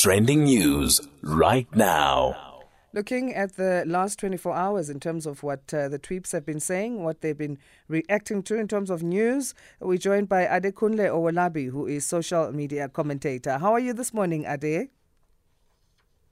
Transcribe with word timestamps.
Trending 0.00 0.44
news 0.44 0.98
right 1.20 1.68
now. 1.76 2.62
Looking 2.94 3.34
at 3.34 3.56
the 3.56 3.84
last 3.86 4.18
24 4.18 4.54
hours 4.54 4.88
in 4.88 4.98
terms 4.98 5.26
of 5.26 5.42
what 5.42 5.74
uh, 5.74 5.90
the 5.90 5.98
tweeps 5.98 6.32
have 6.32 6.46
been 6.46 6.58
saying, 6.58 7.04
what 7.04 7.20
they've 7.20 7.36
been 7.36 7.58
reacting 7.86 8.42
to 8.44 8.56
in 8.56 8.66
terms 8.66 8.88
of 8.88 9.02
news, 9.02 9.52
we're 9.78 9.98
joined 9.98 10.26
by 10.26 10.46
Adekunle 10.46 11.06
Owolabi, 11.06 11.68
who 11.68 11.86
is 11.86 12.06
social 12.06 12.50
media 12.50 12.88
commentator. 12.88 13.58
How 13.58 13.74
are 13.74 13.78
you 13.78 13.92
this 13.92 14.14
morning, 14.14 14.46
Ade? 14.46 14.88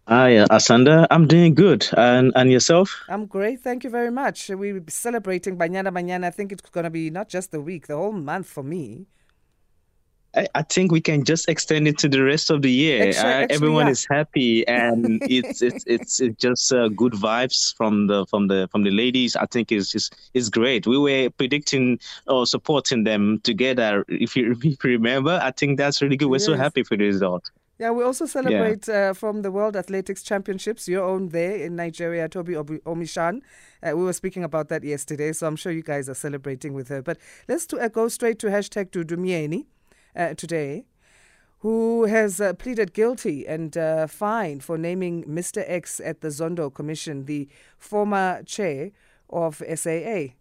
Hi, 0.06 0.38
uh, 0.38 0.46
Asanda. 0.46 1.06
I'm 1.10 1.26
doing 1.26 1.54
good. 1.54 1.86
And 1.94 2.32
and 2.36 2.50
yourself? 2.50 3.04
I'm 3.10 3.26
great. 3.26 3.60
Thank 3.60 3.84
you 3.84 3.90
very 3.90 4.10
much. 4.10 4.48
We're 4.48 4.82
celebrating 4.88 5.58
Banyana 5.58 5.92
Banyana. 5.92 6.24
I 6.24 6.30
think 6.30 6.52
it's 6.52 6.70
going 6.70 6.84
to 6.84 6.90
be 6.90 7.10
not 7.10 7.28
just 7.28 7.50
the 7.50 7.60
week, 7.60 7.86
the 7.86 7.96
whole 7.96 8.12
month 8.12 8.46
for 8.46 8.62
me. 8.62 9.08
I, 10.34 10.46
I 10.54 10.62
think 10.62 10.92
we 10.92 11.00
can 11.00 11.24
just 11.24 11.48
extend 11.48 11.88
it 11.88 11.98
to 11.98 12.08
the 12.08 12.22
rest 12.22 12.50
of 12.50 12.62
the 12.62 12.70
year. 12.70 13.08
Actually- 13.08 13.22
uh, 13.22 13.26
actually, 13.26 13.54
everyone 13.54 13.86
yeah. 13.86 13.92
is 13.92 14.06
happy, 14.10 14.66
and 14.68 15.22
it's 15.22 15.62
it's 15.62 15.84
it's, 15.86 16.20
it's 16.20 16.40
just 16.40 16.72
uh, 16.72 16.88
good 16.88 17.12
vibes 17.14 17.74
from 17.76 18.06
the 18.06 18.26
from 18.26 18.48
the 18.48 18.68
from 18.70 18.84
the 18.84 18.90
ladies. 18.90 19.36
I 19.36 19.46
think 19.46 19.72
it's 19.72 19.90
just 19.90 20.14
it's 20.34 20.48
great. 20.48 20.86
We 20.86 20.98
were 20.98 21.30
predicting 21.30 21.98
or 22.26 22.46
supporting 22.46 23.04
them 23.04 23.40
together. 23.42 24.04
If 24.08 24.36
you, 24.36 24.52
if 24.62 24.84
you 24.84 24.90
remember, 24.90 25.40
I 25.42 25.50
think 25.50 25.78
that's 25.78 26.02
really 26.02 26.16
good. 26.16 26.28
We're 26.28 26.38
so 26.38 26.56
happy 26.56 26.82
for 26.82 26.96
the 26.96 27.04
result. 27.04 27.50
Yeah, 27.78 27.92
we 27.92 28.02
also 28.02 28.26
celebrate 28.26 28.88
uh, 28.88 29.14
from 29.14 29.42
the 29.42 29.52
World 29.52 29.76
Athletics 29.76 30.24
Championships, 30.24 30.88
your 30.88 31.04
own 31.04 31.28
there 31.28 31.54
in 31.54 31.76
Nigeria, 31.76 32.28
Tobi 32.28 32.56
Amusan. 32.82 33.40
Uh, 33.80 33.96
we 33.96 34.02
were 34.02 34.12
speaking 34.12 34.42
about 34.42 34.68
that 34.70 34.82
yesterday, 34.82 35.32
so 35.32 35.46
I'm 35.46 35.54
sure 35.54 35.70
you 35.70 35.84
guys 35.84 36.08
are 36.08 36.14
celebrating 36.14 36.74
with 36.74 36.88
her. 36.88 37.02
But 37.02 37.18
let's 37.46 37.66
to, 37.66 37.78
uh, 37.78 37.86
go 37.86 38.08
straight 38.08 38.40
to 38.40 38.48
hashtag 38.48 38.90
DuduMyeni 38.90 39.66
uh, 40.18 40.34
today, 40.34 40.84
who 41.60 42.04
has 42.04 42.40
uh, 42.40 42.52
pleaded 42.54 42.92
guilty 42.92 43.46
and 43.46 43.76
uh, 43.76 44.06
fined 44.06 44.62
for 44.62 44.76
naming 44.76 45.24
Mr. 45.24 45.64
X 45.66 46.00
at 46.04 46.20
the 46.20 46.28
Zondo 46.28 46.72
Commission, 46.72 47.24
the 47.24 47.48
former 47.78 48.42
chair 48.44 48.90
of 49.30 49.62
SAA. 49.74 50.34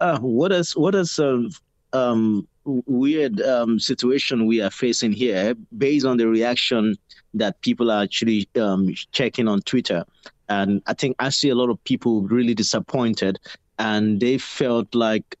Uh, 0.00 0.18
what 0.18 0.52
is 0.52 0.76
what 0.76 0.94
is 0.94 1.18
a 1.18 1.48
um 1.92 2.46
weird 2.64 3.40
um 3.42 3.78
situation 3.78 4.46
we 4.46 4.60
are 4.60 4.70
facing 4.70 5.12
here 5.12 5.54
based 5.78 6.04
on 6.04 6.16
the 6.16 6.26
reaction 6.26 6.96
that 7.32 7.60
people 7.60 7.90
are 7.90 8.02
actually 8.02 8.48
um 8.60 8.92
checking 9.12 9.46
on 9.46 9.60
Twitter, 9.62 10.04
and 10.48 10.82
I 10.86 10.94
think 10.94 11.14
I 11.20 11.28
see 11.28 11.48
a 11.50 11.54
lot 11.54 11.70
of 11.70 11.82
people 11.84 12.22
really 12.22 12.54
disappointed, 12.54 13.38
and 13.78 14.20
they 14.20 14.36
felt 14.38 14.94
like 14.94 15.36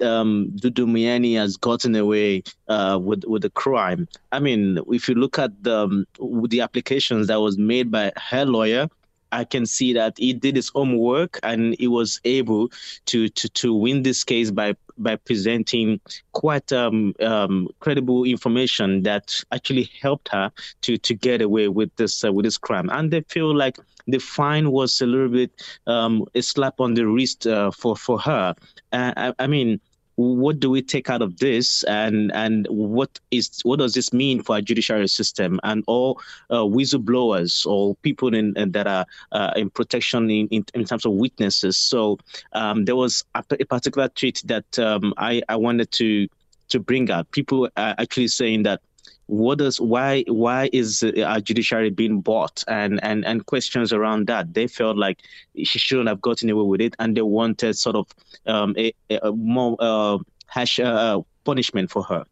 um 0.00 0.50
Dudu 0.56 0.86
Myeni 0.86 1.36
has 1.36 1.56
gotten 1.56 1.94
away 1.94 2.42
uh 2.68 2.98
with 3.00 3.24
with 3.24 3.42
the 3.42 3.50
crime. 3.50 4.08
I 4.32 4.40
mean, 4.40 4.78
if 4.88 5.08
you 5.08 5.14
look 5.14 5.38
at 5.38 5.50
the 5.62 5.78
um, 5.78 6.06
the 6.48 6.60
applications 6.60 7.26
that 7.28 7.40
was 7.40 7.58
made 7.58 7.90
by 7.90 8.12
her 8.16 8.44
lawyer. 8.44 8.88
I 9.34 9.44
can 9.44 9.66
see 9.66 9.92
that 9.94 10.16
he 10.16 10.32
did 10.32 10.54
his 10.56 10.68
homework 10.68 11.40
and 11.42 11.74
he 11.78 11.88
was 11.88 12.20
able 12.24 12.70
to 13.06 13.28
to 13.28 13.48
to 13.48 13.74
win 13.74 14.02
this 14.02 14.22
case 14.24 14.50
by 14.50 14.76
by 14.96 15.16
presenting 15.16 16.00
quite 16.32 16.72
um, 16.72 17.14
um, 17.20 17.68
credible 17.80 18.24
information 18.24 19.02
that 19.02 19.42
actually 19.50 19.90
helped 20.00 20.28
her 20.28 20.52
to 20.82 20.96
to 20.98 21.14
get 21.14 21.42
away 21.42 21.68
with 21.68 21.94
this 21.96 22.24
uh, 22.24 22.32
with 22.32 22.44
this 22.44 22.58
crime. 22.58 22.88
And 22.90 23.10
they 23.10 23.22
feel 23.22 23.54
like 23.54 23.78
the 24.06 24.18
fine 24.18 24.70
was 24.70 25.00
a 25.00 25.06
little 25.06 25.28
bit 25.28 25.50
um, 25.86 26.26
a 26.34 26.40
slap 26.42 26.80
on 26.80 26.94
the 26.94 27.06
wrist 27.06 27.46
uh, 27.46 27.70
for 27.72 27.96
for 27.96 28.18
her. 28.20 28.54
Uh, 28.92 29.12
I, 29.16 29.34
I 29.38 29.46
mean. 29.46 29.80
What 30.16 30.60
do 30.60 30.70
we 30.70 30.82
take 30.82 31.10
out 31.10 31.22
of 31.22 31.38
this, 31.38 31.82
and 31.84 32.30
and 32.32 32.66
what 32.68 33.18
is 33.30 33.60
what 33.64 33.78
does 33.78 33.94
this 33.94 34.12
mean 34.12 34.42
for 34.42 34.56
our 34.56 34.60
judiciary 34.60 35.08
system 35.08 35.58
and 35.64 35.82
all 35.86 36.20
uh, 36.50 36.62
whistleblowers 36.62 37.66
or 37.66 37.96
people 37.96 38.34
in, 38.34 38.56
in 38.56 38.72
that 38.72 38.86
are 38.86 39.06
uh, 39.32 39.52
in 39.56 39.70
protection 39.70 40.30
in, 40.30 40.48
in, 40.48 40.64
in 40.74 40.84
terms 40.84 41.04
of 41.04 41.12
witnesses? 41.12 41.76
So 41.76 42.18
um, 42.52 42.84
there 42.84 42.96
was 42.96 43.24
a, 43.34 43.42
particular 43.42 44.08
tweet 44.08 44.42
that 44.46 44.78
um, 44.78 45.14
I, 45.16 45.42
I 45.48 45.56
wanted 45.56 45.90
to 45.92 46.28
to 46.68 46.80
bring 46.80 47.10
out. 47.10 47.30
People 47.30 47.68
are 47.76 47.94
actually 47.98 48.28
saying 48.28 48.62
that 48.64 48.80
what 49.26 49.58
does 49.58 49.80
why 49.80 50.24
why 50.28 50.68
is 50.72 51.02
uh, 51.02 51.22
our 51.22 51.40
judiciary 51.40 51.90
being 51.90 52.20
bought? 52.20 52.62
And 52.68 53.02
and 53.02 53.24
and 53.24 53.46
questions 53.46 53.92
around 53.92 54.26
that. 54.26 54.54
They 54.54 54.66
felt 54.66 54.96
like 54.96 55.20
she 55.56 55.78
shouldn't 55.78 56.08
have 56.08 56.20
gotten 56.20 56.50
away 56.50 56.64
with 56.64 56.80
it 56.80 56.94
and 56.98 57.16
they 57.16 57.22
wanted 57.22 57.76
sort 57.76 57.96
of 57.96 58.06
um, 58.46 58.74
a, 58.78 58.92
a 59.10 59.32
more 59.32 59.76
uh, 59.80 60.18
hash 60.46 60.78
uh, 60.78 61.20
punishment 61.44 61.90
for 61.90 62.02
her. 62.04 62.24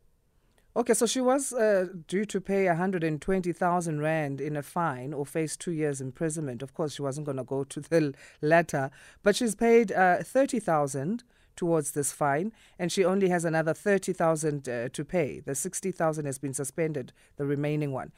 Okay, 0.75 0.95
so 0.95 1.05
she 1.05 1.21
was 1.21 1.53
uh, 1.53 1.89
due 2.09 2.25
to 2.25 2.41
pay 2.41 2.65
120,000 2.67 4.01
Rand 4.01 4.41
in 4.41 4.57
a 4.57 4.63
fine 4.63 5.13
or 5.13 5.27
face 5.27 5.55
two 5.55 5.71
years 5.71 6.01
imprisonment. 6.01 6.63
Of 6.63 6.73
course, 6.73 6.95
she 6.95 7.03
wasn't 7.03 7.27
going 7.27 7.37
to 7.37 7.45
go 7.45 7.65
to 7.65 7.81
the 7.81 8.15
latter, 8.41 8.91
but 9.23 9.37
she's 9.37 9.55
paid 9.55 9.93
uh, 9.93 10.23
30,000 10.23 11.25
towards 11.57 11.93
this 11.93 12.13
fine, 12.13 12.53
and 12.79 12.91
she 12.91 13.05
only 13.05 13.29
has 13.29 13.45
another 13.45 13.75
30,000 13.75 14.69
uh, 14.69 14.89
to 14.91 15.05
pay. 15.05 15.41
The 15.41 15.55
60,000 15.55 16.25
has 16.27 16.39
been 16.39 16.55
suspended, 16.55 17.13
the 17.37 17.47
remaining 17.47 17.93
one. 17.93 18.13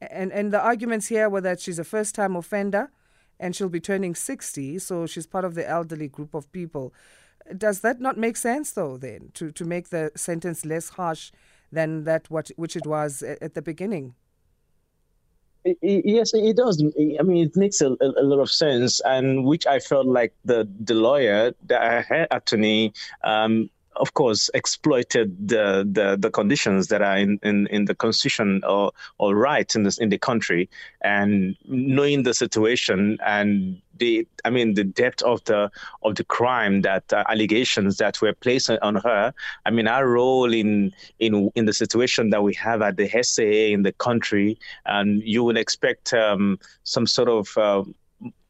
And, 0.00 0.32
and 0.32 0.52
the 0.52 0.60
arguments 0.60 1.08
here 1.08 1.28
were 1.28 1.42
that 1.42 1.60
she's 1.60 1.78
a 1.78 1.84
first 1.84 2.14
time 2.14 2.36
offender 2.36 2.90
and 3.38 3.56
she'll 3.56 3.68
be 3.68 3.80
turning 3.80 4.14
60, 4.14 4.78
so 4.78 5.06
she's 5.06 5.26
part 5.26 5.44
of 5.44 5.54
the 5.54 5.68
elderly 5.68 6.08
group 6.08 6.34
of 6.34 6.50
people. 6.52 6.92
Does 7.56 7.80
that 7.80 8.00
not 8.00 8.18
make 8.18 8.36
sense, 8.36 8.72
though, 8.72 8.96
then, 8.96 9.30
to, 9.34 9.50
to 9.52 9.64
make 9.64 9.88
the 9.88 10.12
sentence 10.14 10.64
less 10.64 10.90
harsh 10.90 11.32
than 11.72 12.04
that 12.04 12.30
what 12.30 12.50
which 12.56 12.76
it 12.76 12.86
was 12.86 13.22
a- 13.22 13.42
at 13.42 13.54
the 13.54 13.62
beginning? 13.62 14.14
Yes, 15.64 16.32
it 16.34 16.56
does. 16.56 16.82
I 16.82 17.22
mean, 17.22 17.46
it 17.46 17.56
makes 17.56 17.80
a, 17.80 17.90
a, 17.92 18.08
a 18.16 18.24
lot 18.24 18.40
of 18.40 18.50
sense, 18.50 19.00
and 19.04 19.44
which 19.44 19.66
I 19.66 19.78
felt 19.78 20.06
like 20.06 20.32
the 20.44 20.68
the 20.80 20.94
lawyer, 20.94 21.52
the 21.66 21.78
her 21.78 22.26
attorney, 22.30 22.94
um, 23.24 23.68
of 23.96 24.14
course, 24.14 24.50
exploited 24.54 25.48
the, 25.48 25.86
the, 25.90 26.16
the 26.18 26.30
conditions 26.30 26.88
that 26.88 27.02
are 27.02 27.16
in, 27.16 27.38
in, 27.42 27.66
in 27.68 27.84
the 27.84 27.94
constitution 27.94 28.62
or 28.66 28.92
or 29.18 29.34
right 29.34 29.74
in 29.74 29.82
this 29.82 29.98
in 29.98 30.08
the 30.08 30.18
country, 30.18 30.68
and 31.02 31.56
knowing 31.66 32.22
the 32.22 32.34
situation 32.34 33.18
and 33.24 33.80
the 33.98 34.26
I 34.44 34.50
mean 34.50 34.74
the 34.74 34.84
depth 34.84 35.22
of 35.22 35.44
the 35.44 35.70
of 36.02 36.14
the 36.14 36.24
crime 36.24 36.82
that 36.82 37.12
uh, 37.12 37.24
allegations 37.28 37.98
that 37.98 38.20
were 38.20 38.32
placed 38.32 38.70
on 38.70 38.96
her. 38.96 39.34
I 39.66 39.70
mean, 39.70 39.86
our 39.86 40.08
role 40.08 40.52
in 40.52 40.92
in 41.18 41.50
in 41.54 41.66
the 41.66 41.74
situation 41.74 42.30
that 42.30 42.42
we 42.42 42.54
have 42.54 42.82
at 42.82 42.96
the 42.96 43.08
SAA 43.08 43.74
in 43.74 43.82
the 43.82 43.92
country 43.92 44.58
and 44.86 45.22
you 45.22 45.44
would 45.44 45.58
expect 45.58 46.14
um, 46.14 46.58
some 46.84 47.06
sort 47.06 47.28
of 47.28 47.56
uh, 47.56 47.84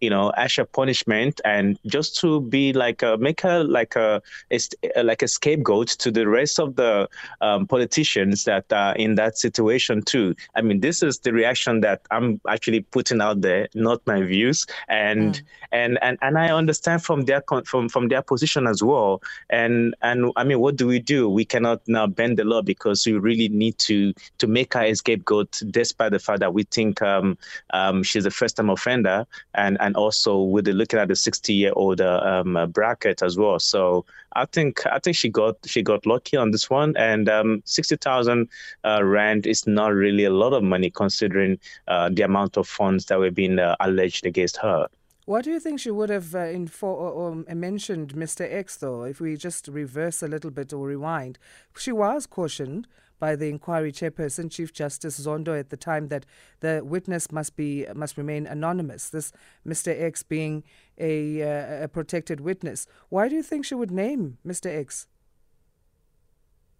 you 0.00 0.10
know 0.10 0.32
Asha 0.38 0.66
punishment 0.70 1.40
and 1.44 1.78
just 1.86 2.18
to 2.20 2.40
be 2.42 2.72
like 2.72 3.02
a, 3.02 3.16
make 3.18 3.40
her 3.42 3.64
like 3.64 3.96
a, 3.96 4.22
a 4.50 5.02
like 5.02 5.22
a 5.22 5.28
scapegoat 5.28 5.88
to 5.88 6.10
the 6.10 6.28
rest 6.28 6.58
of 6.58 6.76
the 6.76 7.08
um, 7.40 7.66
politicians 7.66 8.44
that 8.44 8.72
are 8.72 8.94
in 8.96 9.14
that 9.16 9.38
situation 9.38 10.02
too. 10.02 10.34
I 10.54 10.62
mean, 10.62 10.80
this 10.80 11.02
is 11.02 11.20
the 11.20 11.32
reaction 11.32 11.80
that 11.80 12.02
I'm 12.10 12.40
actually 12.48 12.80
putting 12.80 13.20
out 13.20 13.40
there, 13.40 13.68
not 13.74 14.06
my 14.06 14.22
views, 14.22 14.66
and 14.88 15.42
and 15.72 15.98
and 16.02 16.18
and 16.22 16.38
I 16.38 16.50
understand 16.50 17.02
from 17.04 17.22
their 17.22 17.40
con- 17.40 17.64
from 17.64 17.88
from 17.88 18.08
their 18.08 18.22
position 18.22 18.66
as 18.66 18.82
well. 18.82 19.22
And 19.50 19.94
and 20.02 20.32
I 20.36 20.44
mean, 20.44 20.60
what 20.60 20.76
do 20.76 20.86
we 20.86 20.98
do? 20.98 21.28
We 21.28 21.44
cannot 21.44 21.80
now 21.86 22.06
bend 22.06 22.38
the 22.38 22.44
law 22.44 22.62
because 22.62 23.06
we 23.06 23.12
really 23.12 23.48
need 23.48 23.78
to 23.78 24.12
to 24.38 24.46
make 24.46 24.74
her 24.74 24.82
a 24.82 24.94
scapegoat, 24.94 25.62
despite 25.70 26.12
the 26.12 26.18
fact 26.18 26.40
that 26.40 26.54
we 26.54 26.64
think 26.64 27.02
um, 27.02 27.38
um, 27.70 28.02
she's 28.02 28.26
a 28.26 28.30
first-time 28.30 28.70
offender, 28.70 29.26
and 29.54 29.76
and 29.80 29.89
also 29.96 30.40
with 30.40 30.64
the 30.64 30.72
looking 30.72 30.98
at 30.98 31.08
the 31.08 31.14
60-year-old 31.14 32.00
um, 32.00 32.56
uh, 32.56 32.66
bracket 32.66 33.22
as 33.22 33.36
well. 33.36 33.58
So 33.58 34.04
I 34.32 34.46
think 34.46 34.86
I 34.86 34.98
think 34.98 35.16
she 35.16 35.28
got 35.28 35.56
she 35.66 35.82
got 35.82 36.06
lucky 36.06 36.36
on 36.36 36.50
this 36.50 36.70
one, 36.70 36.96
and 36.96 37.28
um, 37.28 37.62
sixty 37.64 37.96
thousand 37.96 38.48
uh, 38.84 39.02
rand 39.02 39.46
is 39.46 39.66
not 39.66 39.92
really 39.92 40.24
a 40.24 40.30
lot 40.30 40.52
of 40.52 40.62
money 40.62 40.90
considering 40.90 41.58
uh, 41.88 42.10
the 42.10 42.22
amount 42.22 42.56
of 42.56 42.68
funds 42.68 43.06
that 43.06 43.18
were 43.18 43.30
being 43.30 43.58
uh, 43.58 43.76
alleged 43.80 44.26
against 44.26 44.56
her. 44.58 44.86
What 45.26 45.44
do 45.44 45.50
you 45.50 45.60
think 45.60 45.78
she 45.78 45.90
would 45.90 46.10
have 46.10 46.34
uh, 46.34 46.46
info- 46.46 46.88
or, 46.88 47.10
or 47.10 47.54
mentioned 47.54 48.14
Mr. 48.14 48.52
X, 48.52 48.76
though, 48.76 49.04
if 49.04 49.20
we 49.20 49.36
just 49.36 49.68
reverse 49.68 50.22
a 50.22 50.28
little 50.28 50.50
bit 50.50 50.72
or 50.72 50.86
rewind? 50.86 51.38
She 51.76 51.92
was 51.92 52.26
cautioned 52.26 52.88
by 53.20 53.36
the 53.36 53.48
inquiry 53.48 53.92
chairperson, 53.92 54.50
Chief 54.50 54.72
Justice 54.72 55.20
Zondo, 55.20 55.58
at 55.58 55.70
the 55.70 55.76
time 55.76 56.08
that 56.08 56.26
the 56.60 56.82
witness 56.84 57.30
must 57.30 57.54
be 57.54 57.86
must 57.94 58.16
remain 58.16 58.46
anonymous. 58.46 59.10
This 59.10 59.32
Mr. 59.66 59.88
X 60.00 60.24
being 60.24 60.64
a, 60.98 61.42
uh, 61.42 61.84
a 61.84 61.88
protected 61.88 62.40
witness. 62.40 62.86
Why 63.10 63.28
do 63.28 63.36
you 63.36 63.42
think 63.42 63.64
she 63.64 63.74
would 63.74 63.90
name 63.90 64.38
Mr. 64.44 64.66
X? 64.66 65.06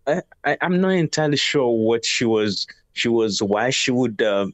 I, 0.07 0.23
I 0.45 0.59
I'm 0.61 0.81
not 0.81 0.91
entirely 0.91 1.37
sure 1.37 1.71
what 1.71 2.05
she 2.05 2.25
was 2.25 2.67
she 2.95 3.09
was 3.09 3.43
why 3.43 3.71
she 3.71 3.91
would 3.91 4.21
uh, 4.21 4.49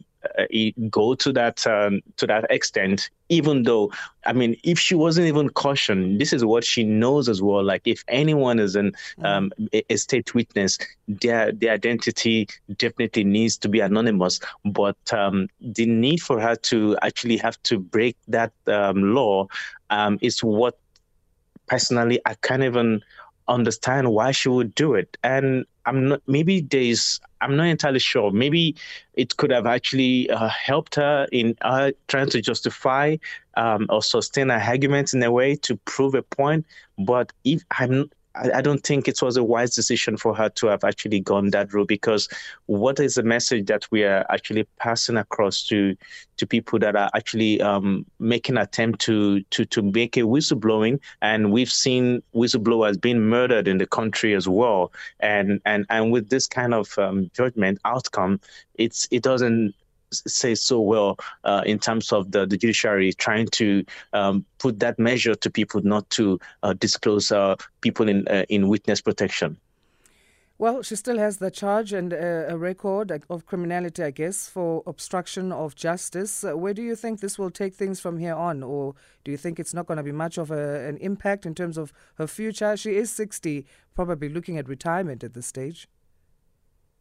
go 0.91 1.15
to 1.15 1.33
that 1.33 1.67
um, 1.67 2.01
to 2.17 2.27
that 2.27 2.47
extent 2.51 3.11
even 3.29 3.63
though 3.63 3.91
i 4.27 4.33
mean 4.33 4.57
if 4.63 4.79
she 4.79 4.95
wasn't 4.95 5.27
even 5.27 5.49
cautioned 5.49 6.21
this 6.21 6.33
is 6.33 6.45
what 6.45 6.65
she 6.65 6.85
knows 6.85 7.29
as 7.29 7.43
well 7.43 7.65
like 7.65 7.83
if 7.85 8.05
anyone 8.09 8.59
is 8.59 8.77
an 8.77 8.93
mm. 9.19 9.25
um, 9.25 9.51
a 9.73 9.97
state 9.97 10.35
witness 10.35 10.79
their 11.09 11.53
their 11.53 11.73
identity 11.73 12.47
definitely 12.77 13.25
needs 13.25 13.57
to 13.57 13.69
be 13.69 13.81
anonymous 13.81 14.41
but 14.65 14.97
um, 15.13 15.49
the 15.61 15.87
need 15.87 16.21
for 16.21 16.41
her 16.41 16.55
to 16.57 16.97
actually 17.03 17.37
have 17.37 17.61
to 17.63 17.79
break 17.79 18.17
that 18.29 18.53
um, 18.67 19.15
law 19.15 19.47
um, 19.91 20.19
is 20.21 20.43
what 20.43 20.79
personally 21.67 22.21
i 22.27 22.35
can't 22.35 22.63
even 22.63 23.03
understand 23.49 24.11
why 24.11 24.31
she 24.31 24.49
would 24.49 24.75
do 24.75 24.95
it 24.95 25.17
and 25.23 25.65
i'm 25.85 26.09
not 26.09 26.23
maybe 26.27 26.61
there's 26.61 27.21
I'm 27.41 27.57
not 27.57 27.65
entirely 27.65 27.99
sure. 27.99 28.31
Maybe 28.31 28.77
it 29.15 29.37
could 29.37 29.51
have 29.51 29.67
actually 29.67 30.31
uh, 30.31 30.49
helped 30.49 30.95
her 30.95 31.27
in 31.33 31.57
uh, 31.61 31.93
trying 32.09 32.31
to 32.31 32.41
justify 32.41 33.17
um, 33.57 33.87
or 33.89 34.03
sustain 34.03 34.49
her 34.49 34.59
arguments 34.59 35.15
in 35.15 35.23
a 35.23 35.31
way 35.31 35.57
to 35.57 35.77
prove 35.77 36.15
a 36.15 36.23
point. 36.23 36.67
But 36.99 37.33
if 37.45 37.63
I'm 37.71 38.11
I, 38.37 38.61
don't 38.61 38.83
think 38.83 39.09
it 39.09 39.21
was 39.23 39.37
a 39.37 39.45
wise 39.45 39.75
decision 39.75 40.17
for 40.17 40.35
her 40.35 40.49
to 40.51 40.67
have 40.67 40.85
actually 40.85 41.21
gone 41.21 41.51
that 41.51 41.73
route 41.73 41.89
because 41.89 42.29
what 42.67 43.01
is 43.01 43.15
the 43.15 43.23
message 43.23 43.67
that 43.67 43.87
we 43.91 44.05
are 44.05 44.27
actually 44.31 44.65
passing 44.79 45.17
across 45.17 45.63
to 45.69 45.97
to 46.37 46.47
people 46.47 46.79
that 46.81 46.97
are 46.97 47.11
actually 47.15 47.61
um, 47.63 48.05
making 48.19 48.57
attempt 48.57 49.01
to 49.03 49.41
to 49.51 49.65
to 49.67 49.83
make 49.83 50.17
a 50.17 50.21
whistleblowing? 50.21 51.01
And 51.23 51.53
we've 51.53 51.71
seen 51.71 52.23
whistleblowers 52.35 53.01
being 53.01 53.21
murdered 53.21 53.69
in 53.69 53.79
the 53.79 53.87
country 53.87 54.35
as 54.35 54.49
well. 54.49 54.93
And 55.21 55.61
and 55.65 55.87
and 55.91 56.13
with 56.13 56.29
this 56.29 56.47
kind 56.47 56.75
of 56.75 56.99
um, 56.99 57.31
judgment 57.35 57.79
outcome 57.85 58.41
it's 58.79 59.09
it 59.11 59.23
doesn't 59.23 59.75
say 60.13 60.55
so 60.55 60.81
well 60.81 61.17
uh, 61.45 61.63
in 61.67 61.79
terms 61.79 62.13
of 62.13 62.33
the, 62.33 62.47
the 62.47 62.57
judiciary 62.57 63.13
trying 63.13 63.47
to 63.49 63.85
um, 64.13 64.45
put 64.59 64.81
that 64.81 64.99
measure 64.99 65.35
to 65.35 65.51
people 65.51 65.81
not 65.83 66.09
to 66.11 66.39
uh, 66.63 66.73
disclose 66.75 67.33
uh, 67.33 67.57
people 67.81 68.09
in 68.09 68.27
uh, 68.29 68.45
in 68.49 68.69
witness 68.69 69.01
protection. 69.01 69.57
Well, 70.59 70.83
she 70.83 70.97
still 70.97 71.19
has 71.19 71.37
the 71.37 71.51
charge 71.51 71.93
and 71.93 72.15
uh, 72.15 72.47
a 72.49 72.57
record 72.57 73.13
of 73.29 73.45
criminality, 73.45 74.03
I 74.03 74.11
guess, 74.11 74.49
for 74.49 74.83
obstruction 74.87 75.53
of 75.53 75.75
justice. 75.75 76.45
Uh, 76.45 76.57
where 76.57 76.73
do 76.73 76.81
you 76.81 76.97
think 76.97 77.21
this 77.21 77.39
will 77.39 77.51
take 77.51 77.75
things 77.75 78.01
from 78.01 78.17
here 78.17 78.35
on? 78.35 78.63
Or 78.63 78.95
do 79.23 79.31
you 79.31 79.37
think 79.37 79.61
it's 79.61 79.75
not 79.75 79.87
going 79.87 79.99
to 79.99 80.03
be 80.03 80.13
much 80.13 80.39
of 80.39 80.51
a, 80.51 80.89
an 80.89 80.97
impact 80.97 81.45
in 81.45 81.55
terms 81.55 81.77
of 81.77 81.93
her 82.15 82.27
future? 82.27 82.75
She 82.75 82.97
is 82.97 83.11
60, 83.11 83.67
probably 83.95 84.31
looking 84.31 84.57
at 84.57 84.67
retirement 84.67 85.23
at 85.23 85.35
this 85.35 85.47
stage. 85.47 85.89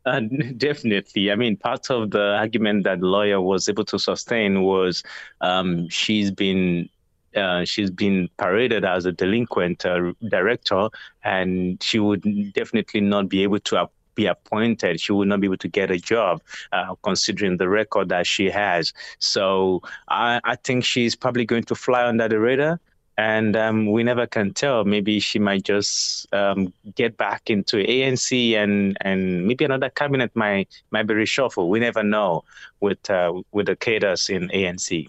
Uh, 0.06 0.20
definitely. 0.58 1.32
I 1.32 1.36
mean, 1.36 1.58
part 1.58 1.90
of 1.90 2.12
the 2.12 2.36
argument 2.36 2.84
that 2.84 3.02
lawyer 3.02 3.42
was 3.42 3.68
able 3.68 3.86
to 3.86 4.00
sustain 4.00 4.62
was 4.62 5.04
um, 5.42 5.90
she's 5.90 6.32
been 6.32 6.90
uh, 7.36 7.66
she's 7.66 7.92
been 7.92 8.30
paraded 8.38 8.86
as 8.86 9.06
a 9.06 9.12
delinquent 9.12 9.86
uh, 9.86 10.14
director, 10.30 10.90
and 11.24 11.82
she 11.84 12.00
would 12.00 12.24
definitely 12.54 13.02
not 13.02 13.28
be 13.28 13.44
able 13.44 13.60
to 13.60 13.90
be 14.16 14.26
appointed. 14.26 15.02
She 15.02 15.12
would 15.12 15.28
not 15.28 15.42
be 15.42 15.48
able 15.48 15.58
to 15.58 15.68
get 15.68 15.92
a 15.92 15.98
job, 15.98 16.42
uh, 16.72 16.96
considering 17.04 17.58
the 17.58 17.68
record 17.68 18.08
that 18.10 18.26
she 18.26 18.50
has. 18.50 18.94
So 19.20 19.82
I, 20.08 20.40
I 20.46 20.56
think 20.56 20.86
she's 20.86 21.16
probably 21.16 21.44
going 21.46 21.64
to 21.66 21.76
fly 21.76 22.06
under 22.08 22.30
the 22.30 22.40
radar 22.40 22.80
and 23.18 23.56
um, 23.56 23.92
we 23.92 24.04
never 24.04 24.28
can 24.28 24.54
tell. 24.54 24.84
Maybe 24.84 25.20
she 25.20 25.40
might 25.40 25.64
just 25.64 26.32
um, 26.34 26.74
get 26.96 27.18
back 27.18 27.50
into 27.50 27.78
ANC, 27.78 28.54
and 28.54 28.98
and 29.02 29.48
maybe 29.48 29.66
another 29.66 29.90
cabinet 29.90 30.32
might 30.36 30.70
might 30.92 31.08
be 31.08 31.14
reshuffled. 31.14 31.70
We 31.70 31.80
never 31.80 32.04
know 32.04 32.44
with 32.82 33.10
uh, 33.10 33.42
with 33.52 33.68
the 33.68 33.76
cadres 33.76 34.30
in 34.30 34.50
ANC. 34.50 35.08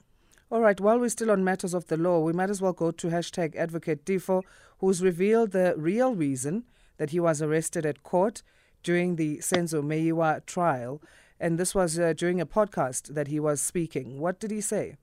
All 0.50 0.60
right. 0.60 0.80
While 0.80 1.00
we're 1.00 1.08
still 1.08 1.32
on 1.32 1.42
matters 1.42 1.74
of 1.74 1.88
the 1.88 1.96
law, 1.96 2.20
we 2.20 2.32
might 2.32 2.50
as 2.50 2.62
well 2.62 2.72
go 2.72 2.92
to 2.92 3.08
hashtag 3.08 3.56
Advocate 3.56 4.04
Teffo, 4.04 4.42
who's 4.78 5.02
revealed 5.02 5.50
the 5.50 5.74
real 5.76 6.14
reason 6.14 6.64
that 6.98 7.10
he 7.10 7.18
was 7.18 7.42
arrested 7.42 7.84
at 7.84 8.04
court 8.04 8.42
during 8.84 9.16
the 9.16 9.38
Senzo 9.38 9.82
Meyiwa 9.82 10.46
trial, 10.46 11.02
and 11.40 11.58
this 11.58 11.74
was 11.74 11.98
uh, 11.98 12.12
during 12.16 12.40
a 12.40 12.46
podcast 12.46 13.14
that 13.14 13.26
he 13.26 13.40
was 13.40 13.60
speaking. 13.60 14.20
What 14.20 14.38
did 14.38 14.52
he 14.52 14.60
say? 14.60 14.96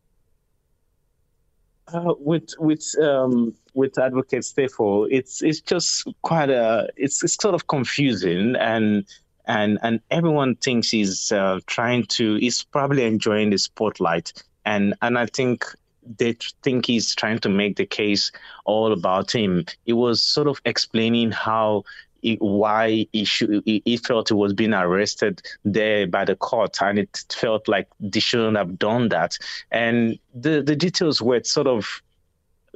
Uh, 1.91 2.13
with 2.17 2.53
with 2.59 2.95
um, 3.01 3.53
with 3.73 3.97
Advocate 3.99 4.43
Stefo, 4.43 5.07
it's 5.11 5.41
it's 5.41 5.59
just 5.59 6.07
quite 6.21 6.49
a 6.49 6.87
it's 6.95 7.23
it's 7.23 7.35
sort 7.35 7.55
of 7.55 7.67
confusing 7.67 8.55
and 8.55 9.05
and 9.45 9.77
and 9.83 9.99
everyone 10.09 10.55
thinks 10.55 10.89
he's 10.89 11.31
uh, 11.31 11.59
trying 11.65 12.05
to 12.05 12.35
he's 12.35 12.63
probably 12.63 13.03
enjoying 13.03 13.49
the 13.49 13.57
spotlight 13.57 14.31
and 14.65 14.93
and 15.01 15.17
I 15.17 15.25
think 15.25 15.65
they 16.17 16.37
think 16.63 16.85
he's 16.85 17.15
trying 17.15 17.39
to 17.39 17.49
make 17.49 17.77
the 17.77 17.85
case 17.85 18.31
all 18.65 18.91
about 18.91 19.33
him. 19.33 19.65
It 19.85 19.93
was 19.93 20.21
sort 20.21 20.47
of 20.47 20.61
explaining 20.65 21.31
how 21.31 21.83
why 22.39 23.07
he, 23.11 23.25
should, 23.25 23.63
he 23.65 23.97
felt 23.97 24.29
he 24.29 24.33
was 24.33 24.53
being 24.53 24.73
arrested 24.73 25.41
there 25.65 26.07
by 26.07 26.25
the 26.25 26.35
court, 26.35 26.81
and 26.81 26.99
it 26.99 27.23
felt 27.31 27.67
like 27.67 27.87
they 27.99 28.19
shouldn't 28.19 28.57
have 28.57 28.79
done 28.79 29.09
that. 29.09 29.37
And 29.71 30.19
the 30.33 30.61
the 30.61 30.75
details 30.75 31.21
were 31.21 31.43
sort 31.43 31.67
of 31.67 32.01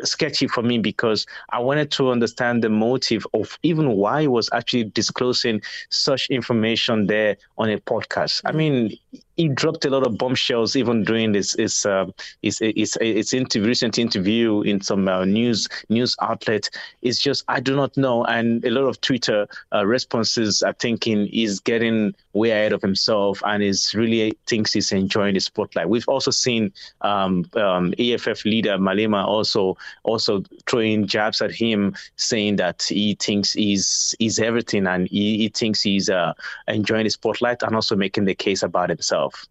sketchy 0.04 0.48
for 0.48 0.62
me 0.62 0.78
because 0.78 1.26
I 1.50 1.60
wanted 1.60 1.92
to 1.92 2.12
understand 2.12 2.64
the 2.64 2.70
motive 2.70 3.26
of 3.34 3.58
even 3.64 3.92
why 3.94 4.22
he 4.22 4.28
was 4.28 4.50
actually 4.54 4.86
disclosing 4.86 5.62
such 5.90 6.28
information 6.30 7.08
there 7.08 7.38
on 7.58 7.70
a 7.70 7.80
podcast. 7.80 8.42
I 8.46 8.52
mm. 8.52 8.56
mean, 8.56 8.98
he 9.38 9.48
dropped 9.48 9.86
a 9.86 9.90
lot 9.90 10.06
of 10.06 10.18
bombshells 10.18 10.76
even 10.76 11.04
during 11.04 11.32
this 11.32 11.54
his 11.54 11.86
uh, 11.86 12.06
his, 12.42 12.60
his, 12.60 12.98
his 13.00 13.34
interview, 13.34 13.68
recent 13.68 13.98
interview 13.98 14.62
in 14.62 14.82
some 14.82 15.08
uh, 15.08 15.26
news 15.26 15.68
news 15.90 16.16
outlet. 16.22 16.70
It's 17.02 17.20
just 17.20 17.44
I 17.48 17.60
do 17.60 17.76
not 17.76 17.96
know, 17.96 18.26
and 18.26 18.64
a 18.66 18.72
lot 18.72 18.88
of 18.88 19.00
Twitter 19.02 19.48
uh, 19.74 19.86
responses 19.86 20.64
are 20.64 20.74
thinking 20.74 21.28
he's 21.28 21.60
getting 21.60 22.14
way 22.34 22.52
ahead 22.52 22.74
of 22.74 22.82
himself 22.82 23.42
and 23.46 23.64
is 23.64 23.96
really 23.96 24.38
thinks 24.46 24.74
he's 24.74 24.92
enjoying 24.92 25.34
the 25.34 25.40
spotlight. 25.40 25.90
We've 25.90 26.08
also 26.08 26.32
seen 26.32 26.72
um, 27.02 27.46
um, 27.56 27.94
EFF 27.98 28.46
leader 28.46 28.78
Malema 28.78 29.26
also 29.26 29.78
also 30.04 30.44
throwing 30.68 31.08
jabs 31.08 31.42
at 31.42 31.52
him, 31.52 31.96
saying 32.16 32.58
that 32.58 32.84
he 32.84 33.16
thinks 33.16 33.54
he's 33.54 34.16
he's 34.20 34.40
everything 34.40 34.88
and 34.88 35.08
he, 35.08 35.38
he 35.38 35.50
thinks 35.50 35.82
he's 35.82 36.10
uh, 36.10 36.34
enjoying 36.68 37.04
the 37.04 37.10
spotlight 37.10 37.62
and 37.64 37.76
also 37.76 37.96
making 37.96 38.26
the 38.26 38.36
case 38.36 38.64
about 38.64 38.90
himself 38.90 39.07
himself. 39.10 39.46